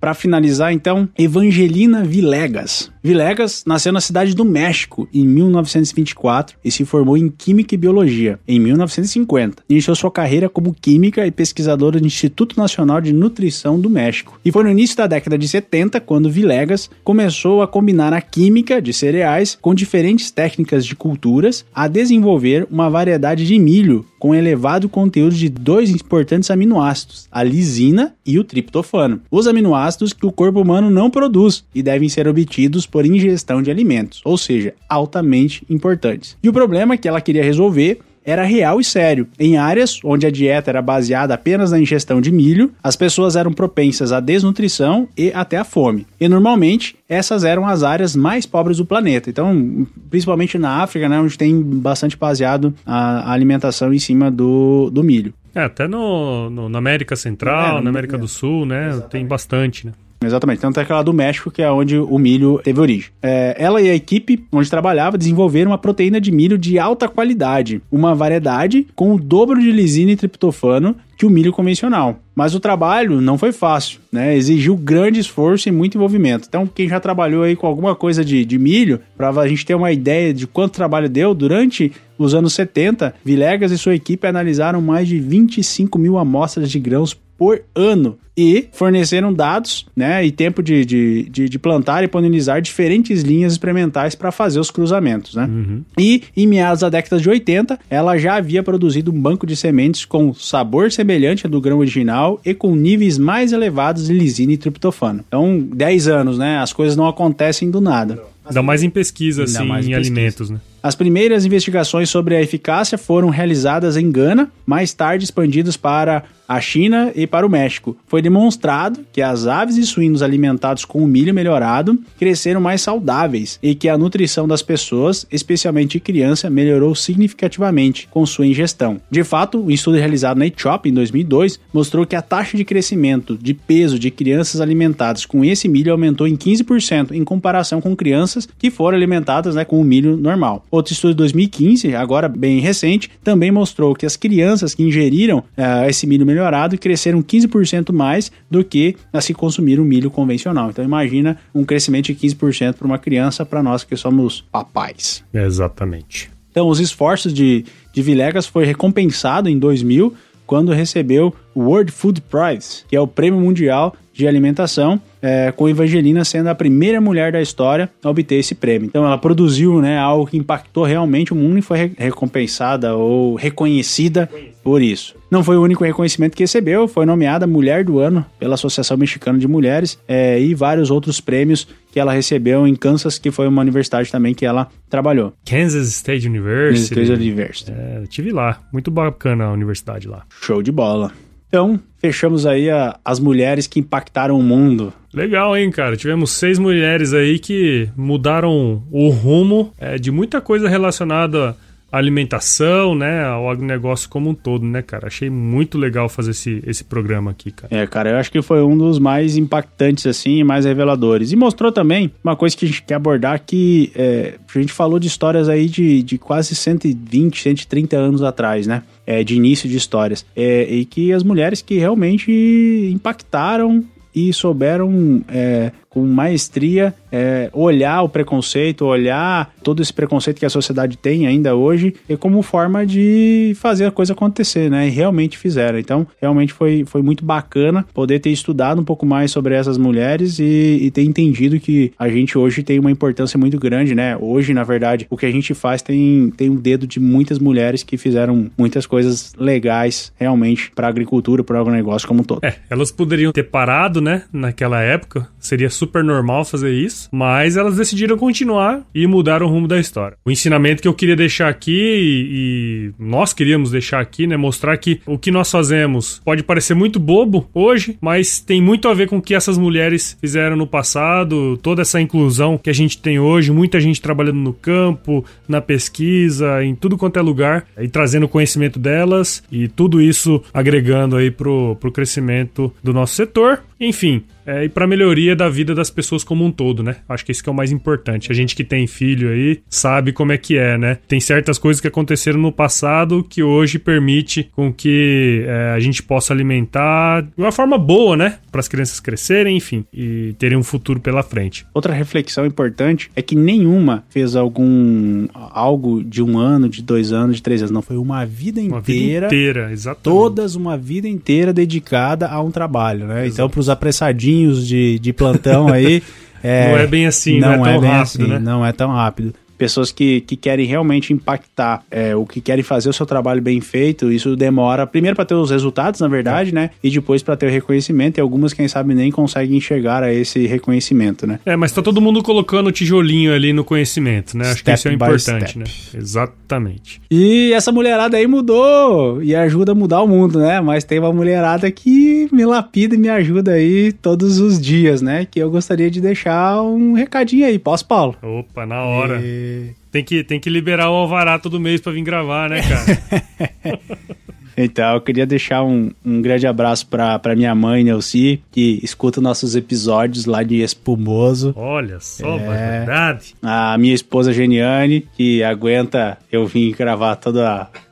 Para 0.00 0.14
finalizar, 0.14 0.72
então, 0.72 1.08
Evangelina 1.18 2.04
Vilegas. 2.04 2.90
Vilegas 3.02 3.64
nasceu 3.66 3.92
na 3.92 4.00
cidade 4.00 4.34
do 4.34 4.44
México 4.44 5.08
em 5.12 5.26
1924 5.26 6.56
e 6.64 6.70
se 6.70 6.84
formou 6.84 7.16
em 7.16 7.28
Química 7.28 7.74
e 7.74 7.78
Biologia 7.78 8.38
em 8.46 8.60
1950. 8.60 9.62
Iniciou 9.68 9.96
sua 9.96 10.10
carreira 10.10 10.48
como 10.48 10.74
química 10.74 11.26
e 11.26 11.30
pesquisadora 11.30 11.98
do 11.98 12.06
Instituto 12.06 12.56
Nacional 12.56 13.00
de 13.00 13.12
Nutrição 13.12 13.80
do 13.80 13.88
México. 13.90 14.38
E 14.44 14.52
foi 14.52 14.62
no 14.62 14.70
início 14.70 14.96
da 14.96 15.06
década 15.06 15.38
de 15.38 15.48
70 15.48 16.00
quando 16.00 16.30
Vilegas 16.30 16.90
começou 17.02 17.62
a 17.62 17.66
combinar 17.66 18.12
a 18.12 18.20
química 18.20 18.80
de 18.80 18.92
cereais 18.92 19.58
com 19.60 19.74
diferentes 19.74 20.30
técnicas 20.30 20.84
de 20.84 20.94
culturas 20.94 21.64
a 21.74 21.88
desenvolver 21.88 22.66
uma 22.70 22.90
variedade 22.90 23.46
de 23.46 23.58
milho 23.58 24.04
com 24.18 24.34
elevado 24.34 24.88
conteúdo 24.88 25.34
de 25.34 25.48
dois 25.48 25.90
importantes 25.90 26.50
aminoácidos, 26.50 27.28
a 27.30 27.42
lisina 27.42 28.14
e 28.26 28.38
o 28.38 28.44
triptofano. 28.44 29.20
Os 29.30 29.46
aminoácidos 29.46 30.12
que 30.12 30.26
o 30.26 30.32
corpo 30.32 30.60
humano 30.60 30.90
não 30.90 31.10
produz 31.10 31.64
e 31.74 31.82
devem 31.82 32.08
ser 32.08 32.26
obtidos 32.26 32.86
por 32.86 33.06
ingestão 33.06 33.62
de 33.62 33.70
alimentos, 33.70 34.20
ou 34.24 34.36
seja, 34.36 34.74
altamente 34.88 35.64
importantes. 35.68 36.36
E 36.42 36.48
o 36.48 36.52
problema 36.52 36.96
que 36.96 37.08
ela 37.08 37.20
queria 37.20 37.44
resolver 37.44 38.00
era 38.30 38.44
real 38.44 38.78
e 38.78 38.84
sério. 38.84 39.26
Em 39.38 39.56
áreas 39.56 40.00
onde 40.04 40.26
a 40.26 40.30
dieta 40.30 40.70
era 40.70 40.82
baseada 40.82 41.34
apenas 41.34 41.70
na 41.70 41.80
ingestão 41.80 42.20
de 42.20 42.30
milho, 42.30 42.72
as 42.82 42.94
pessoas 42.94 43.36
eram 43.36 43.52
propensas 43.52 44.12
à 44.12 44.20
desnutrição 44.20 45.08
e 45.16 45.32
até 45.34 45.56
à 45.56 45.64
fome. 45.64 46.06
E 46.20 46.28
normalmente 46.28 46.96
essas 47.08 47.42
eram 47.42 47.66
as 47.66 47.82
áreas 47.82 48.14
mais 48.14 48.44
pobres 48.44 48.76
do 48.76 48.84
planeta. 48.84 49.30
Então, 49.30 49.86
principalmente 50.10 50.58
na 50.58 50.82
África, 50.82 51.08
né, 51.08 51.18
onde 51.18 51.38
tem 51.38 51.60
bastante 51.60 52.16
baseado 52.16 52.74
a, 52.84 53.32
alimentação 53.32 53.92
em 53.94 53.98
cima 53.98 54.30
do, 54.30 54.90
do 54.90 55.02
milho. 55.02 55.32
É, 55.54 55.62
até 55.62 55.88
no, 55.88 56.50
no 56.50 56.68
na 56.68 56.78
América 56.78 57.16
Central, 57.16 57.78
é, 57.78 57.82
na 57.82 57.88
América 57.90 58.16
é. 58.16 58.18
do 58.18 58.28
Sul, 58.28 58.66
né, 58.66 58.88
Exatamente. 58.88 59.10
tem 59.10 59.26
bastante, 59.26 59.86
né? 59.86 59.92
Exatamente, 60.24 60.60
tanto 60.60 60.80
é 60.80 60.82
aquela 60.82 61.02
do 61.02 61.12
México, 61.12 61.50
que 61.50 61.62
é 61.62 61.70
onde 61.70 61.96
o 61.96 62.18
milho 62.18 62.60
teve 62.62 62.80
origem. 62.80 63.10
É, 63.22 63.54
ela 63.58 63.80
e 63.80 63.88
a 63.88 63.94
equipe 63.94 64.44
onde 64.52 64.68
trabalhava 64.68 65.16
desenvolveram 65.16 65.70
uma 65.70 65.78
proteína 65.78 66.20
de 66.20 66.32
milho 66.32 66.58
de 66.58 66.78
alta 66.78 67.08
qualidade, 67.08 67.80
uma 67.90 68.14
variedade 68.14 68.86
com 68.96 69.14
o 69.14 69.18
dobro 69.18 69.60
de 69.60 69.70
lisina 69.70 70.10
e 70.10 70.16
triptofano 70.16 70.96
que 71.16 71.26
o 71.26 71.30
milho 71.30 71.52
convencional. 71.52 72.20
Mas 72.34 72.54
o 72.54 72.60
trabalho 72.60 73.20
não 73.20 73.36
foi 73.36 73.50
fácil, 73.50 74.00
né? 74.10 74.36
Exigiu 74.36 74.76
grande 74.76 75.18
esforço 75.18 75.68
e 75.68 75.72
muito 75.72 75.96
envolvimento. 75.96 76.46
Então, 76.48 76.66
quem 76.66 76.88
já 76.88 77.00
trabalhou 77.00 77.42
aí 77.42 77.56
com 77.56 77.66
alguma 77.66 77.94
coisa 77.96 78.24
de, 78.24 78.44
de 78.44 78.58
milho, 78.58 79.00
para 79.16 79.28
a 79.30 79.48
gente 79.48 79.66
ter 79.66 79.74
uma 79.74 79.90
ideia 79.90 80.32
de 80.32 80.46
quanto 80.46 80.74
trabalho 80.74 81.08
deu, 81.08 81.34
durante 81.34 81.92
os 82.16 82.34
anos 82.34 82.52
70, 82.54 83.14
Vilegas 83.24 83.72
e 83.72 83.78
sua 83.78 83.96
equipe 83.96 84.26
analisaram 84.26 84.80
mais 84.80 85.08
de 85.08 85.18
25 85.18 85.98
mil 85.98 86.18
amostras 86.18 86.70
de 86.70 86.78
grãos 86.78 87.14
por 87.36 87.62
ano 87.74 88.18
e 88.38 88.68
forneceram 88.70 89.34
dados 89.34 89.84
né, 89.96 90.24
e 90.24 90.30
tempo 90.30 90.62
de, 90.62 90.84
de, 90.84 91.28
de, 91.28 91.48
de 91.48 91.58
plantar 91.58 92.04
e 92.04 92.08
polinizar 92.08 92.62
diferentes 92.62 93.22
linhas 93.22 93.50
experimentais 93.50 94.14
para 94.14 94.30
fazer 94.30 94.60
os 94.60 94.70
cruzamentos. 94.70 95.34
Né? 95.34 95.44
Uhum. 95.44 95.82
E 95.98 96.22
em 96.36 96.46
meados 96.46 96.82
da 96.82 96.88
década 96.88 97.20
de 97.20 97.28
80, 97.28 97.80
ela 97.90 98.16
já 98.16 98.36
havia 98.36 98.62
produzido 98.62 99.10
um 99.10 99.20
banco 99.20 99.44
de 99.44 99.56
sementes 99.56 100.04
com 100.04 100.32
sabor 100.32 100.92
semelhante 100.92 101.46
ao 101.46 101.50
do 101.50 101.60
grão 101.60 101.78
original 101.78 102.40
e 102.44 102.54
com 102.54 102.76
níveis 102.76 103.18
mais 103.18 103.52
elevados 103.52 104.06
de 104.06 104.12
lisina 104.12 104.52
e 104.52 104.56
triptofano. 104.56 105.24
Então, 105.26 105.58
10 105.58 106.06
anos, 106.06 106.38
né? 106.38 106.58
As 106.58 106.72
coisas 106.72 106.96
não 106.96 107.08
acontecem 107.08 107.68
do 107.68 107.80
nada. 107.80 108.22
Ainda 108.46 108.62
mais 108.62 108.84
em 108.84 108.90
pesquisa, 108.90 109.44
assim, 109.44 109.64
em 109.64 109.68
pesquisa. 109.68 109.96
alimentos, 109.96 110.50
né? 110.50 110.60
As 110.82 110.94
primeiras 110.94 111.44
investigações 111.44 112.08
sobre 112.08 112.36
a 112.36 112.42
eficácia 112.42 112.96
foram 112.96 113.30
realizadas 113.30 113.96
em 113.96 114.10
Gana, 114.10 114.50
mais 114.64 114.92
tarde 114.92 115.24
expandidas 115.24 115.76
para 115.76 116.24
a 116.48 116.60
China 116.60 117.12
e 117.14 117.26
para 117.26 117.46
o 117.46 117.50
México. 117.50 117.94
Foi 118.06 118.22
demonstrado 118.22 119.00
que 119.12 119.20
as 119.20 119.46
aves 119.46 119.76
e 119.76 119.84
suínos 119.84 120.22
alimentados 120.22 120.84
com 120.84 121.06
milho 121.06 121.34
melhorado 121.34 121.98
cresceram 122.18 122.60
mais 122.60 122.80
saudáveis 122.80 123.58
e 123.62 123.74
que 123.74 123.88
a 123.88 123.98
nutrição 123.98 124.48
das 124.48 124.62
pessoas, 124.62 125.26
especialmente 125.30 126.00
criança, 126.00 126.48
melhorou 126.48 126.94
significativamente 126.94 128.08
com 128.10 128.24
sua 128.24 128.46
ingestão. 128.46 128.98
De 129.10 129.22
fato, 129.22 129.62
um 129.62 129.70
estudo 129.70 129.98
realizado 129.98 130.38
na 130.38 130.46
Etiópia 130.46 130.88
em 130.88 130.94
2002 130.94 131.60
mostrou 131.72 132.06
que 132.06 132.16
a 132.16 132.22
taxa 132.22 132.56
de 132.56 132.64
crescimento 132.64 133.36
de 133.36 133.52
peso 133.52 133.98
de 133.98 134.10
crianças 134.10 134.60
alimentadas 134.60 135.26
com 135.26 135.44
esse 135.44 135.68
milho 135.68 135.92
aumentou 135.92 136.26
em 136.26 136.36
15% 136.36 137.12
em 137.12 137.24
comparação 137.24 137.80
com 137.80 137.94
crianças 137.94 138.48
que 138.58 138.70
foram 138.70 138.96
alimentadas 138.96 139.54
né, 139.54 139.66
com 139.66 139.78
o 139.78 139.84
milho 139.84 140.16
normal. 140.16 140.64
Outro 140.70 140.92
estudo 140.92 141.10
de 141.10 141.16
2015, 141.18 141.94
agora 141.94 142.28
bem 142.28 142.60
recente, 142.60 143.10
também 143.22 143.50
mostrou 143.50 143.94
que 143.94 144.06
as 144.06 144.16
crianças 144.16 144.74
que 144.74 144.82
ingeriram 144.82 145.38
uh, 145.38 145.88
esse 145.88 146.06
milho 146.06 146.26
melhorado 146.26 146.76
cresceram 146.78 147.22
15% 147.22 147.92
mais 147.92 148.30
do 148.50 148.64
que 148.64 148.96
as 149.12 149.26
que 149.26 149.34
consumiram 149.34 149.84
milho 149.84 150.10
convencional. 150.10 150.70
Então 150.70 150.84
imagina 150.84 151.38
um 151.54 151.64
crescimento 151.64 152.06
de 152.06 152.14
15% 152.14 152.74
para 152.74 152.86
uma 152.86 152.98
criança, 152.98 153.44
para 153.44 153.62
nós 153.62 153.84
que 153.84 153.96
somos 153.96 154.44
papais. 154.52 155.24
Exatamente. 155.32 156.30
Então 156.50 156.68
os 156.68 156.80
esforços 156.80 157.32
de, 157.32 157.64
de 157.92 158.02
Vilegas 158.02 158.46
foi 158.46 158.64
recompensado 158.64 159.48
em 159.48 159.58
2000 159.58 160.14
quando 160.46 160.72
recebeu 160.72 161.34
o 161.54 161.60
World 161.60 161.92
Food 161.92 162.22
Prize, 162.22 162.84
que 162.88 162.96
é 162.96 163.00
o 163.00 163.06
prêmio 163.06 163.38
mundial 163.38 163.94
de 164.18 164.26
alimentação, 164.26 165.00
é, 165.22 165.52
com 165.52 165.68
Evangelina 165.68 166.24
sendo 166.24 166.48
a 166.48 166.54
primeira 166.54 167.00
mulher 167.00 167.30
da 167.30 167.40
história 167.40 167.88
a 168.02 168.10
obter 168.10 168.34
esse 168.34 168.52
prêmio. 168.52 168.84
Então 168.84 169.06
ela 169.06 169.16
produziu 169.16 169.80
né, 169.80 169.96
algo 169.96 170.26
que 170.26 170.36
impactou 170.36 170.82
realmente 170.82 171.32
o 171.32 171.36
mundo 171.36 171.58
e 171.58 171.62
foi 171.62 171.92
recompensada 171.96 172.96
ou 172.96 173.36
reconhecida 173.36 174.28
por 174.64 174.82
isso. 174.82 175.14
Não 175.30 175.44
foi 175.44 175.56
o 175.56 175.62
único 175.62 175.84
reconhecimento 175.84 176.36
que 176.36 176.42
recebeu, 176.42 176.88
foi 176.88 177.06
nomeada 177.06 177.46
Mulher 177.46 177.84
do 177.84 178.00
Ano 178.00 178.26
pela 178.40 178.54
Associação 178.54 178.96
Mexicana 178.96 179.38
de 179.38 179.46
Mulheres 179.46 179.96
é, 180.08 180.40
e 180.40 180.52
vários 180.52 180.90
outros 180.90 181.20
prêmios 181.20 181.68
que 181.92 182.00
ela 182.00 182.12
recebeu 182.12 182.66
em 182.66 182.74
Kansas, 182.74 183.18
que 183.18 183.30
foi 183.30 183.46
uma 183.46 183.62
universidade 183.62 184.10
também 184.10 184.34
que 184.34 184.44
ela 184.44 184.68
trabalhou. 184.90 185.32
Kansas 185.46 185.86
State 185.88 186.26
University. 186.26 186.92
Kansas 186.92 187.08
State 187.08 187.22
University. 187.22 187.70
É, 187.70 188.02
tive 188.08 188.32
lá, 188.32 188.58
muito 188.72 188.90
bacana 188.90 189.44
a 189.44 189.52
universidade 189.52 190.08
lá. 190.08 190.24
Show 190.40 190.60
de 190.60 190.72
bola. 190.72 191.12
Então, 191.48 191.80
fechamos 191.98 192.44
aí 192.46 192.70
a, 192.70 192.98
as 193.04 193.18
mulheres 193.18 193.66
que 193.66 193.80
impactaram 193.80 194.38
o 194.38 194.42
mundo. 194.42 194.92
Legal, 195.12 195.56
hein, 195.56 195.70
cara? 195.70 195.96
Tivemos 195.96 196.30
seis 196.32 196.58
mulheres 196.58 197.14
aí 197.14 197.38
que 197.38 197.88
mudaram 197.96 198.82
o 198.90 199.08
rumo 199.08 199.72
é, 199.78 199.96
de 199.96 200.10
muita 200.10 200.40
coisa 200.40 200.68
relacionada 200.68 201.56
alimentação, 201.90 202.94
né, 202.94 203.24
ao 203.24 203.50
agronegócio 203.50 204.08
como 204.08 204.30
um 204.30 204.34
todo, 204.34 204.64
né, 204.64 204.82
cara? 204.82 205.06
Achei 205.06 205.30
muito 205.30 205.78
legal 205.78 206.08
fazer 206.08 206.32
esse, 206.32 206.62
esse 206.66 206.84
programa 206.84 207.30
aqui, 207.30 207.50
cara. 207.50 207.74
É, 207.74 207.86
cara, 207.86 208.10
eu 208.10 208.16
acho 208.16 208.30
que 208.30 208.42
foi 208.42 208.62
um 208.62 208.76
dos 208.76 208.98
mais 208.98 209.36
impactantes, 209.36 210.06
assim, 210.06 210.38
e 210.38 210.44
mais 210.44 210.64
reveladores. 210.64 211.32
E 211.32 211.36
mostrou 211.36 211.72
também 211.72 212.12
uma 212.22 212.36
coisa 212.36 212.56
que 212.56 212.64
a 212.64 212.68
gente 212.68 212.82
quer 212.82 212.94
abordar 212.94 213.42
que 213.44 213.90
é, 213.94 214.34
a 214.54 214.58
gente 214.58 214.72
falou 214.72 214.98
de 214.98 215.06
histórias 215.06 215.48
aí 215.48 215.66
de, 215.66 216.02
de 216.02 216.18
quase 216.18 216.54
120, 216.54 217.40
130 217.40 217.96
anos 217.96 218.22
atrás, 218.22 218.66
né? 218.66 218.82
É, 219.06 219.24
de 219.24 219.34
início 219.34 219.68
de 219.68 219.76
histórias. 219.76 220.26
É, 220.36 220.64
e 220.64 220.84
que 220.84 221.12
as 221.12 221.22
mulheres 221.22 221.62
que 221.62 221.78
realmente 221.78 222.90
impactaram 222.92 223.84
e 224.14 224.32
souberam 224.32 225.22
é, 225.28 225.72
com 225.88 226.04
maestria 226.06 226.94
é, 227.10 227.50
olhar 227.52 228.02
o 228.02 228.08
preconceito, 228.08 228.84
olhar 228.84 229.52
todo 229.62 229.82
esse 229.82 229.92
preconceito 229.92 230.38
que 230.38 230.46
a 230.46 230.50
sociedade 230.50 230.96
tem 230.96 231.26
ainda 231.26 231.54
hoje 231.54 231.94
e 232.08 232.16
como 232.16 232.42
forma 232.42 232.86
de 232.86 233.52
fazer 233.56 233.86
a 233.86 233.90
coisa 233.90 234.12
acontecer, 234.12 234.70
né? 234.70 234.86
E 234.88 234.90
realmente 234.90 235.38
fizeram. 235.38 235.78
Então, 235.78 236.06
realmente 236.20 236.52
foi, 236.52 236.84
foi 236.86 237.02
muito 237.02 237.24
bacana 237.24 237.84
poder 237.94 238.18
ter 238.18 238.30
estudado 238.30 238.80
um 238.80 238.84
pouco 238.84 239.06
mais 239.06 239.30
sobre 239.30 239.54
essas 239.54 239.78
mulheres 239.78 240.38
e, 240.38 240.78
e 240.82 240.90
ter 240.90 241.02
entendido 241.02 241.58
que 241.58 241.92
a 241.98 242.08
gente 242.08 242.36
hoje 242.36 242.62
tem 242.62 242.78
uma 242.78 242.90
importância 242.90 243.38
muito 243.38 243.58
grande, 243.58 243.94
né? 243.94 244.16
Hoje, 244.16 244.52
na 244.52 244.64
verdade, 244.64 245.06
o 245.10 245.16
que 245.16 245.26
a 245.26 245.30
gente 245.30 245.54
faz 245.54 245.82
tem, 245.82 246.32
tem 246.36 246.50
um 246.50 246.56
dedo 246.56 246.86
de 246.86 247.00
muitas 247.00 247.38
mulheres 247.38 247.82
que 247.82 247.96
fizeram 247.96 248.50
muitas 248.56 248.86
coisas 248.86 249.32
legais 249.38 250.12
realmente 250.16 250.70
para 250.74 250.86
a 250.86 250.90
agricultura, 250.90 251.42
para 251.42 251.56
o 251.56 251.60
agronegócio 251.60 252.06
como 252.06 252.20
um 252.20 252.24
todo. 252.24 252.44
É, 252.44 252.56
elas 252.68 252.90
poderiam 252.90 253.32
ter 253.32 253.44
parado, 253.44 254.00
né? 254.00 254.24
Naquela 254.32 254.80
época, 254.82 255.28
seria 255.38 255.70
super 255.70 255.87
normal 256.02 256.44
fazer 256.44 256.72
isso, 256.72 257.08
mas 257.12 257.56
elas 257.56 257.76
decidiram 257.76 258.16
continuar 258.16 258.82
e 258.94 259.06
mudar 259.06 259.42
o 259.42 259.48
rumo 259.48 259.68
da 259.68 259.78
história. 259.78 260.16
O 260.24 260.30
ensinamento 260.30 260.82
que 260.82 260.88
eu 260.88 260.94
queria 260.94 261.16
deixar 261.16 261.48
aqui 261.48 261.72
e, 261.72 262.28
e 262.30 262.92
nós 262.98 263.32
queríamos 263.32 263.70
deixar 263.70 264.00
aqui, 264.00 264.26
né, 264.26 264.36
mostrar 264.36 264.76
que 264.76 265.00
o 265.06 265.18
que 265.18 265.30
nós 265.30 265.50
fazemos 265.50 266.20
pode 266.24 266.42
parecer 266.42 266.74
muito 266.74 266.98
bobo 266.98 267.48
hoje, 267.52 267.96
mas 268.00 268.40
tem 268.40 268.60
muito 268.60 268.88
a 268.88 268.94
ver 268.94 269.08
com 269.08 269.18
o 269.18 269.22
que 269.22 269.34
essas 269.34 269.58
mulheres 269.58 270.16
fizeram 270.20 270.56
no 270.56 270.66
passado, 270.66 271.56
toda 271.58 271.82
essa 271.82 272.00
inclusão 272.00 272.58
que 272.58 272.70
a 272.70 272.74
gente 272.74 272.98
tem 272.98 273.18
hoje, 273.18 273.52
muita 273.52 273.80
gente 273.80 274.00
trabalhando 274.00 274.38
no 274.38 274.52
campo, 274.52 275.24
na 275.48 275.60
pesquisa, 275.60 276.62
em 276.64 276.74
tudo 276.74 276.96
quanto 276.96 277.18
é 277.18 277.22
lugar, 277.22 277.66
e 277.78 277.88
trazendo 277.88 278.26
o 278.26 278.28
conhecimento 278.28 278.78
delas 278.78 279.42
e 279.50 279.68
tudo 279.68 280.00
isso 280.00 280.42
agregando 280.52 281.16
aí 281.16 281.30
pro, 281.30 281.76
pro 281.76 281.92
crescimento 281.92 282.72
do 282.82 282.92
nosso 282.92 283.14
setor. 283.14 283.62
Enfim, 283.80 284.22
é, 284.48 284.64
e 284.64 284.68
para 284.68 284.86
melhoria 284.86 285.36
da 285.36 285.48
vida 285.48 285.74
das 285.74 285.90
pessoas 285.90 286.24
como 286.24 286.42
um 286.42 286.50
todo, 286.50 286.82
né? 286.82 286.96
Acho 287.06 287.24
que 287.24 287.30
isso 287.30 287.42
que 287.42 287.50
é 287.50 287.52
o 287.52 287.54
mais 287.54 287.70
importante. 287.70 288.32
A 288.32 288.34
gente 288.34 288.56
que 288.56 288.64
tem 288.64 288.86
filho 288.86 289.28
aí 289.28 289.60
sabe 289.68 290.10
como 290.10 290.32
é 290.32 290.38
que 290.38 290.56
é, 290.56 290.78
né? 290.78 290.98
Tem 291.06 291.20
certas 291.20 291.58
coisas 291.58 291.80
que 291.80 291.86
aconteceram 291.86 292.40
no 292.40 292.50
passado 292.50 293.22
que 293.28 293.42
hoje 293.42 293.78
permite 293.78 294.48
com 294.56 294.72
que 294.72 295.44
é, 295.46 295.72
a 295.76 295.80
gente 295.80 296.02
possa 296.02 296.32
alimentar 296.32 297.20
de 297.20 297.30
uma 297.36 297.52
forma 297.52 297.76
boa, 297.76 298.16
né? 298.16 298.38
Para 298.50 298.60
as 298.60 298.68
crianças 298.68 298.98
crescerem, 299.00 299.56
enfim, 299.56 299.84
e 299.92 300.34
terem 300.38 300.56
um 300.56 300.62
futuro 300.62 300.98
pela 300.98 301.22
frente. 301.22 301.66
Outra 301.74 301.92
reflexão 301.92 302.46
importante 302.46 303.10
é 303.14 303.20
que 303.20 303.36
nenhuma 303.36 304.04
fez 304.08 304.34
algum 304.34 305.28
algo 305.34 306.02
de 306.02 306.22
um 306.22 306.38
ano, 306.38 306.70
de 306.70 306.82
dois 306.82 307.12
anos, 307.12 307.36
de 307.36 307.42
três 307.42 307.60
anos. 307.60 307.70
Não 307.70 307.82
foi 307.82 307.98
uma 307.98 308.24
vida 308.24 308.60
inteira. 308.60 308.74
Uma 308.74 308.82
vida 308.82 309.26
inteira, 309.26 309.72
exatamente. 309.72 310.04
Todas 310.04 310.54
uma 310.54 310.78
vida 310.78 311.06
inteira 311.06 311.52
dedicada 311.52 312.28
a 312.28 312.40
um 312.40 312.50
trabalho, 312.50 313.06
né? 313.06 313.26
Exato. 313.26 313.34
Então, 313.34 313.50
para 313.50 313.60
os 313.60 313.67
apressadinhos 313.68 314.66
de, 314.66 314.98
de 314.98 315.12
plantão 315.12 315.68
aí. 315.68 316.02
É, 316.42 316.68
não 316.72 316.78
é 316.78 316.86
bem 316.86 317.06
assim, 317.06 317.40
não, 317.40 317.56
não 317.56 317.66
é, 317.66 317.70
é 317.70 317.72
tão 317.72 317.80
rápido, 317.80 318.02
assim, 318.02 318.26
né? 318.26 318.38
Não 318.38 318.66
é 318.66 318.72
tão 318.72 318.90
rápido 318.90 319.34
pessoas 319.58 319.90
que, 319.90 320.20
que 320.22 320.36
querem 320.36 320.64
realmente 320.64 321.12
impactar, 321.12 321.82
é, 321.90 322.14
o 322.14 322.24
que 322.24 322.40
querem 322.40 322.62
fazer 322.62 322.88
o 322.88 322.92
seu 322.92 323.04
trabalho 323.04 323.42
bem 323.42 323.60
feito, 323.60 324.10
isso 324.10 324.36
demora 324.36 324.86
primeiro 324.86 325.16
para 325.16 325.24
ter 325.24 325.34
os 325.34 325.50
resultados, 325.50 326.00
na 326.00 326.08
verdade, 326.08 326.50
é. 326.50 326.52
né? 326.52 326.70
E 326.82 326.90
depois 326.90 327.22
para 327.22 327.36
ter 327.36 327.46
o 327.46 327.50
reconhecimento. 327.50 328.18
E 328.18 328.20
algumas, 328.20 328.52
quem 328.52 328.68
sabe, 328.68 328.94
nem 328.94 329.10
conseguem 329.10 329.56
enxergar 329.56 330.02
a 330.02 330.14
esse 330.14 330.46
reconhecimento, 330.46 331.26
né? 331.26 331.40
É, 331.44 331.56
mas 331.56 331.72
tá 331.72 331.82
todo 331.82 332.00
mundo 332.00 332.22
colocando 332.22 332.68
o 332.68 332.72
tijolinho 332.72 333.34
ali 333.34 333.52
no 333.52 333.64
conhecimento, 333.64 334.36
né? 334.36 334.44
Acho 334.44 334.60
step 334.60 334.64
que 334.64 334.78
isso 334.78 334.88
é 334.88 334.92
importante, 334.92 335.50
step. 335.50 335.58
né? 335.58 335.64
Exatamente. 335.94 337.00
E 337.10 337.52
essa 337.52 337.72
mulherada 337.72 338.16
aí 338.16 338.26
mudou 338.26 339.22
e 339.22 339.34
ajuda 339.34 339.72
a 339.72 339.74
mudar 339.74 340.02
o 340.02 340.06
mundo, 340.06 340.38
né? 340.38 340.60
Mas 340.60 340.84
tem 340.84 340.98
uma 340.98 341.12
mulherada 341.12 341.70
que 341.70 342.28
me 342.30 342.46
lapida 342.46 342.94
e 342.94 342.98
me 342.98 343.08
ajuda 343.08 343.52
aí 343.52 343.92
todos 343.92 344.38
os 344.38 344.60
dias, 344.60 345.02
né? 345.02 345.26
Que 345.28 345.40
eu 345.40 345.50
gostaria 345.50 345.90
de 345.90 346.00
deixar 346.00 346.62
um 346.62 346.92
recadinho 346.92 347.46
aí. 347.46 347.58
Posso, 347.58 347.86
Paulo? 347.86 348.16
Opa, 348.22 348.64
na 348.64 348.82
hora. 348.82 349.20
E... 349.22 349.47
Tem 349.90 350.04
que, 350.04 350.22
tem 350.22 350.38
que 350.38 350.50
liberar 350.50 350.90
o 350.90 350.94
alvará 350.94 351.38
todo 351.38 351.58
mês 351.60 351.80
para 351.80 351.92
vir 351.92 352.02
gravar, 352.02 352.50
né, 352.50 352.60
cara? 352.62 353.78
Então, 354.60 354.94
eu 354.94 355.00
queria 355.00 355.24
deixar 355.24 355.62
um, 355.62 355.92
um 356.04 356.20
grande 356.20 356.44
abraço 356.44 356.84
para 356.88 357.36
minha 357.36 357.54
mãe, 357.54 357.84
Nelci, 357.84 358.42
que 358.50 358.80
escuta 358.82 359.20
nossos 359.20 359.54
episódios 359.54 360.26
lá 360.26 360.42
de 360.42 360.62
Espumoso. 360.62 361.54
Olha 361.56 362.00
só, 362.00 362.36
é, 362.36 362.80
verdade. 362.80 363.36
A 363.40 363.78
minha 363.78 363.94
esposa 363.94 364.32
Geniane, 364.32 365.06
que 365.16 365.44
aguenta 365.44 366.18
eu 366.32 366.44
vim 366.44 366.72
gravar 366.72 367.14
todo 367.14 367.38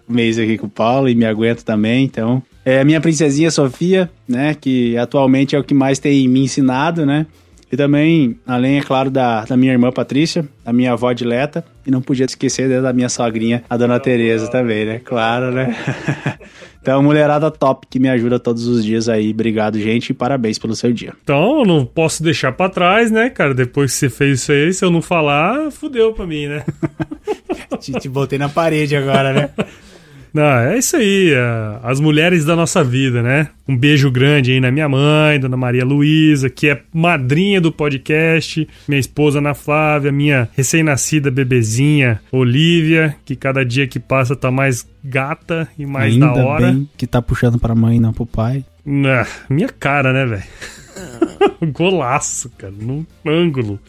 mês 0.08 0.40
aqui 0.40 0.58
com 0.58 0.66
o 0.66 0.70
Paulo 0.70 1.08
e 1.08 1.14
me 1.14 1.24
aguenta 1.24 1.62
também, 1.62 2.04
então. 2.04 2.42
É 2.64 2.80
a 2.80 2.84
minha 2.84 3.00
princesinha 3.00 3.48
Sofia, 3.48 4.10
né, 4.28 4.52
que 4.52 4.96
atualmente 4.96 5.54
é 5.54 5.58
o 5.60 5.62
que 5.62 5.72
mais 5.72 6.00
tem 6.00 6.26
me 6.26 6.40
ensinado, 6.40 7.06
né? 7.06 7.26
E 7.70 7.76
também, 7.76 8.38
além, 8.46 8.78
é 8.78 8.82
claro, 8.82 9.10
da, 9.10 9.44
da 9.44 9.56
minha 9.56 9.72
irmã 9.72 9.90
Patrícia, 9.90 10.46
da 10.64 10.72
minha 10.72 10.92
avó 10.92 11.12
Dileta, 11.12 11.64
e 11.84 11.90
não 11.90 12.00
podia 12.00 12.24
esquecer 12.24 12.80
da 12.80 12.92
minha 12.92 13.08
sogrinha, 13.08 13.64
a 13.68 13.76
dona 13.76 13.98
Tereza 13.98 14.48
também, 14.48 14.84
né? 14.84 15.00
Claro, 15.04 15.50
né? 15.50 15.76
então, 16.80 17.02
mulherada 17.02 17.50
top 17.50 17.86
que 17.90 17.98
me 17.98 18.08
ajuda 18.08 18.38
todos 18.38 18.66
os 18.66 18.84
dias 18.84 19.08
aí. 19.08 19.30
Obrigado, 19.30 19.80
gente, 19.80 20.10
e 20.10 20.14
parabéns 20.14 20.58
pelo 20.58 20.76
seu 20.76 20.92
dia. 20.92 21.12
Então, 21.24 21.60
eu 21.60 21.64
não 21.64 21.84
posso 21.84 22.22
deixar 22.22 22.52
pra 22.52 22.68
trás, 22.68 23.10
né, 23.10 23.30
cara? 23.30 23.52
Depois 23.52 23.92
que 23.92 23.98
você 23.98 24.10
fez 24.10 24.42
isso 24.42 24.52
aí, 24.52 24.72
se 24.72 24.84
eu 24.84 24.90
não 24.90 25.02
falar, 25.02 25.70
fudeu 25.72 26.12
pra 26.12 26.26
mim, 26.26 26.46
né? 26.46 26.64
te, 27.80 27.92
te 27.92 28.08
botei 28.08 28.38
na 28.38 28.48
parede 28.48 28.94
agora, 28.94 29.32
né? 29.32 29.50
Não, 30.36 30.42
é 30.42 30.76
isso 30.76 30.96
aí, 30.96 31.32
é, 31.32 31.78
as 31.82 31.98
mulheres 31.98 32.44
da 32.44 32.54
nossa 32.54 32.84
vida, 32.84 33.22
né? 33.22 33.48
Um 33.66 33.74
beijo 33.74 34.10
grande 34.10 34.52
aí 34.52 34.60
na 34.60 34.70
minha 34.70 34.86
mãe, 34.86 35.40
Dona 35.40 35.56
Maria 35.56 35.82
Luísa, 35.82 36.50
que 36.50 36.68
é 36.68 36.82
madrinha 36.92 37.58
do 37.58 37.72
podcast, 37.72 38.68
minha 38.86 39.00
esposa 39.00 39.38
Ana 39.38 39.54
Flávia, 39.54 40.12
minha 40.12 40.46
recém-nascida 40.54 41.30
bebezinha 41.30 42.20
Olivia, 42.30 43.16
que 43.24 43.34
cada 43.34 43.64
dia 43.64 43.88
que 43.88 43.98
passa 43.98 44.36
tá 44.36 44.50
mais 44.50 44.86
gata 45.02 45.66
e 45.78 45.86
mais 45.86 46.12
Ainda 46.12 46.26
da 46.26 46.44
hora. 46.44 46.66
Bem 46.70 46.86
que 46.98 47.06
tá 47.06 47.22
puxando 47.22 47.58
pra 47.58 47.74
mãe, 47.74 47.98
não 47.98 48.12
pro 48.12 48.26
pai. 48.26 48.62
Ah, 48.86 49.26
minha 49.48 49.70
cara, 49.70 50.12
né, 50.12 50.26
velho? 50.26 50.44
Golaço, 51.72 52.50
cara, 52.58 52.74
num 52.78 53.06
ângulo. 53.24 53.80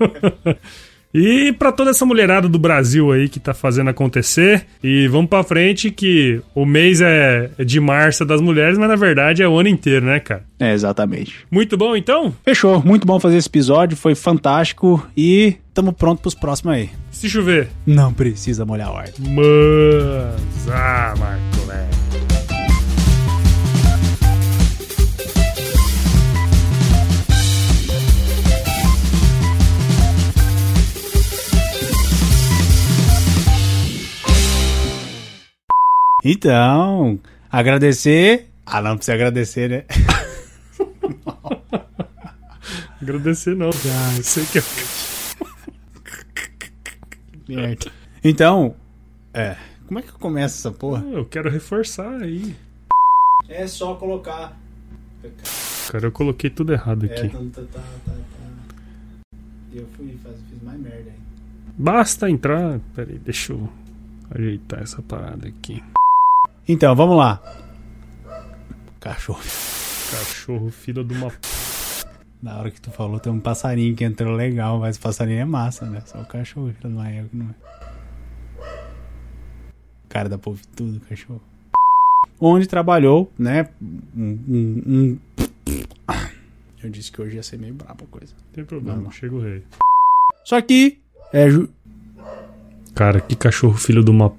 E 1.14 1.52
para 1.52 1.72
toda 1.72 1.90
essa 1.90 2.06
mulherada 2.06 2.48
do 2.48 2.58
Brasil 2.58 3.12
aí 3.12 3.28
que 3.28 3.38
tá 3.38 3.52
fazendo 3.52 3.90
acontecer. 3.90 4.66
E 4.82 5.06
vamos 5.08 5.28
para 5.28 5.42
frente 5.42 5.90
que 5.90 6.40
o 6.54 6.64
mês 6.64 7.00
é 7.00 7.50
de 7.64 7.80
março 7.80 8.24
das 8.24 8.40
mulheres, 8.40 8.78
mas 8.78 8.88
na 8.88 8.96
verdade 8.96 9.42
é 9.42 9.48
o 9.48 9.58
ano 9.58 9.68
inteiro, 9.68 10.06
né, 10.06 10.20
cara? 10.20 10.44
É, 10.58 10.72
exatamente. 10.72 11.34
Muito 11.50 11.76
bom 11.76 11.96
então? 11.96 12.34
Fechou. 12.44 12.82
Muito 12.84 13.06
bom 13.06 13.18
fazer 13.20 13.36
esse 13.36 13.48
episódio, 13.48 13.96
foi 13.96 14.14
fantástico 14.14 15.06
e 15.16 15.56
tamo 15.74 15.92
pronto 15.92 16.20
pros 16.22 16.34
próximos 16.34 16.74
aí. 16.74 16.90
Se 17.10 17.28
chover. 17.28 17.68
Não 17.86 18.12
precisa 18.12 18.64
molhar 18.64 18.88
a 18.88 18.92
horta. 18.92 19.14
Mas, 19.20 20.68
ah, 20.70 21.14
Marco, 21.18 21.51
Então, 36.24 37.18
agradecer. 37.50 38.48
Ah, 38.64 38.80
não 38.80 38.96
precisa 38.96 39.14
agradecer, 39.14 39.68
né? 39.68 39.84
Agradecer 43.00 43.56
não. 43.56 43.70
Ah, 43.70 44.14
Eu 44.16 44.22
sei 44.22 44.44
que 44.46 44.58
é. 44.58 44.62
Merda. 47.56 47.90
Então, 48.22 48.76
é. 49.34 49.56
Como 49.86 49.98
é 49.98 50.02
que 50.02 50.12
começa 50.12 50.56
essa 50.68 50.70
porra? 50.76 51.02
Eu 51.06 51.24
quero 51.24 51.50
reforçar 51.50 52.22
aí. 52.22 52.54
É 53.48 53.66
só 53.66 53.96
colocar. 53.96 54.56
Cara, 55.90 56.06
eu 56.06 56.12
coloquei 56.12 56.48
tudo 56.48 56.72
errado 56.72 57.04
É, 57.06 57.12
aqui. 57.12 57.28
tá, 57.28 57.38
tá, 57.38 57.62
tá, 57.72 57.80
tá, 58.06 58.12
tá. 58.12 58.12
Eu 59.72 59.86
fui, 59.96 60.16
faz, 60.22 60.36
fiz 60.48 60.62
mais 60.62 60.78
merda 60.78 61.10
aí. 61.10 61.16
Basta 61.76 62.30
entrar. 62.30 62.78
Pera 62.94 63.10
aí, 63.10 63.18
deixa 63.18 63.52
eu 63.52 63.68
ajeitar 64.30 64.80
essa 64.82 65.02
parada 65.02 65.48
aqui. 65.48 65.82
Então, 66.68 66.94
vamos 66.94 67.16
lá. 67.16 67.42
Cachorro. 69.00 69.40
Cachorro, 70.10 70.70
filho 70.70 71.02
de 71.04 71.14
uma. 71.14 71.32
Na 72.42 72.58
hora 72.58 72.70
que 72.70 72.80
tu 72.80 72.90
falou, 72.90 73.18
tem 73.20 73.32
um 73.32 73.40
passarinho 73.40 73.94
que 73.94 74.04
entrou 74.04 74.34
legal, 74.34 74.78
mas 74.80 74.96
o 74.96 75.00
passarinho 75.00 75.40
é 75.40 75.44
massa, 75.44 75.86
né? 75.86 76.02
Só 76.06 76.20
o 76.20 76.26
cachorro, 76.26 76.72
filho 76.72 76.90
de 76.90 76.96
uma 76.96 77.08
égua, 77.08 77.28
não 77.32 77.50
é. 77.50 77.54
Cara, 80.08 80.28
dá 80.28 80.36
pra 80.38 80.50
ouvir 80.50 80.66
tudo, 80.76 81.00
cachorro. 81.08 81.40
Onde 82.40 82.66
trabalhou, 82.66 83.32
né? 83.38 83.68
Um, 83.80 84.38
um- 84.48 84.82
um- 84.86 85.18
Eu 86.82 86.90
disse 86.90 87.12
que 87.12 87.22
hoje 87.22 87.36
ia 87.36 87.42
ser 87.42 87.58
meio 87.58 87.74
brabo 87.74 88.04
a 88.04 88.06
coisa. 88.18 88.34
Não 88.46 88.52
tem 88.52 88.64
problema, 88.64 89.10
chega 89.12 89.34
o 89.34 89.40
rei. 89.40 89.62
Só 90.44 90.60
que. 90.60 90.98
É. 91.32 91.48
Ju... 91.48 91.68
Cara, 92.94 93.20
que 93.20 93.36
cachorro, 93.36 93.74
filho 93.78 94.02
de 94.04 94.10
uma. 94.10 94.32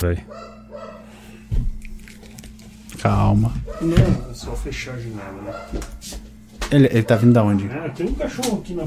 Velho. 0.00 0.22
Calma. 3.08 3.54
Não, 3.80 4.30
é 4.30 4.34
só 4.34 4.54
fechar 4.54 4.92
a 4.92 4.98
janela, 4.98 5.42
né? 5.42 5.80
Ele, 6.70 6.88
ele 6.88 7.02
tá 7.02 7.16
vindo 7.16 7.32
da 7.32 7.42
onde? 7.42 7.66
Ah, 7.70 7.88
tem 7.88 8.06
um 8.06 8.14
cachorro 8.14 8.60
aqui 8.60 8.74
na. 8.74 8.82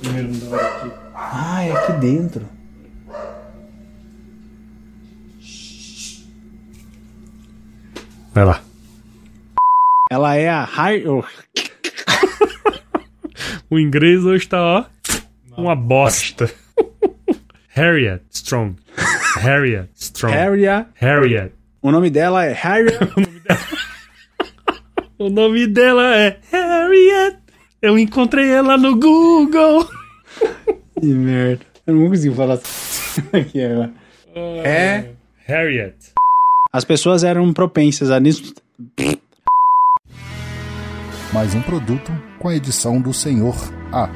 primeiro 0.00 0.30
andar 0.30 0.66
aqui. 0.66 0.90
Ah, 1.14 1.62
é 1.62 1.70
aqui 1.70 1.92
dentro. 1.92 2.48
Vai 8.34 8.44
lá. 8.44 8.60
Ela 10.10 10.34
é 10.34 10.48
a 10.48 10.64
Har... 10.64 10.94
oh, 11.06 11.22
O 13.70 13.78
inglês 13.78 14.24
hoje 14.24 14.48
tá, 14.48 14.60
ó. 14.60 14.84
Uma 15.56 15.76
bosta. 15.76 16.50
Harriet 17.70 18.24
Strong. 18.32 18.74
Harriet 19.36 19.88
Strong. 19.94 20.34
Harriet. 20.34 20.88
Harriet. 20.96 21.52
O 21.80 21.92
nome 21.92 22.10
dela 22.10 22.44
é 22.44 22.52
Harriet. 22.52 22.98
O 25.18 25.30
nome 25.30 25.66
dela 25.66 26.14
é 26.14 26.38
Harriet. 26.52 27.38
Eu 27.80 27.98
encontrei 27.98 28.50
ela 28.50 28.76
no 28.76 28.94
Google. 28.96 29.88
que 31.00 31.06
merda. 31.06 31.64
Eu 31.86 31.94
não 31.94 32.08
consigo 32.10 32.34
falar 32.34 32.54
assim 32.54 33.22
agora. 33.64 33.92
É. 34.62 35.12
Harriet. 35.46 35.94
As 36.70 36.84
pessoas 36.84 37.24
eram 37.24 37.50
propensas 37.54 38.10
a 38.10 38.20
nisso. 38.20 38.54
Mais 41.32 41.54
um 41.54 41.62
produto 41.62 42.12
com 42.38 42.48
a 42.48 42.54
edição 42.54 43.00
do 43.00 43.14
Senhor 43.14 43.56
A. 43.90 44.10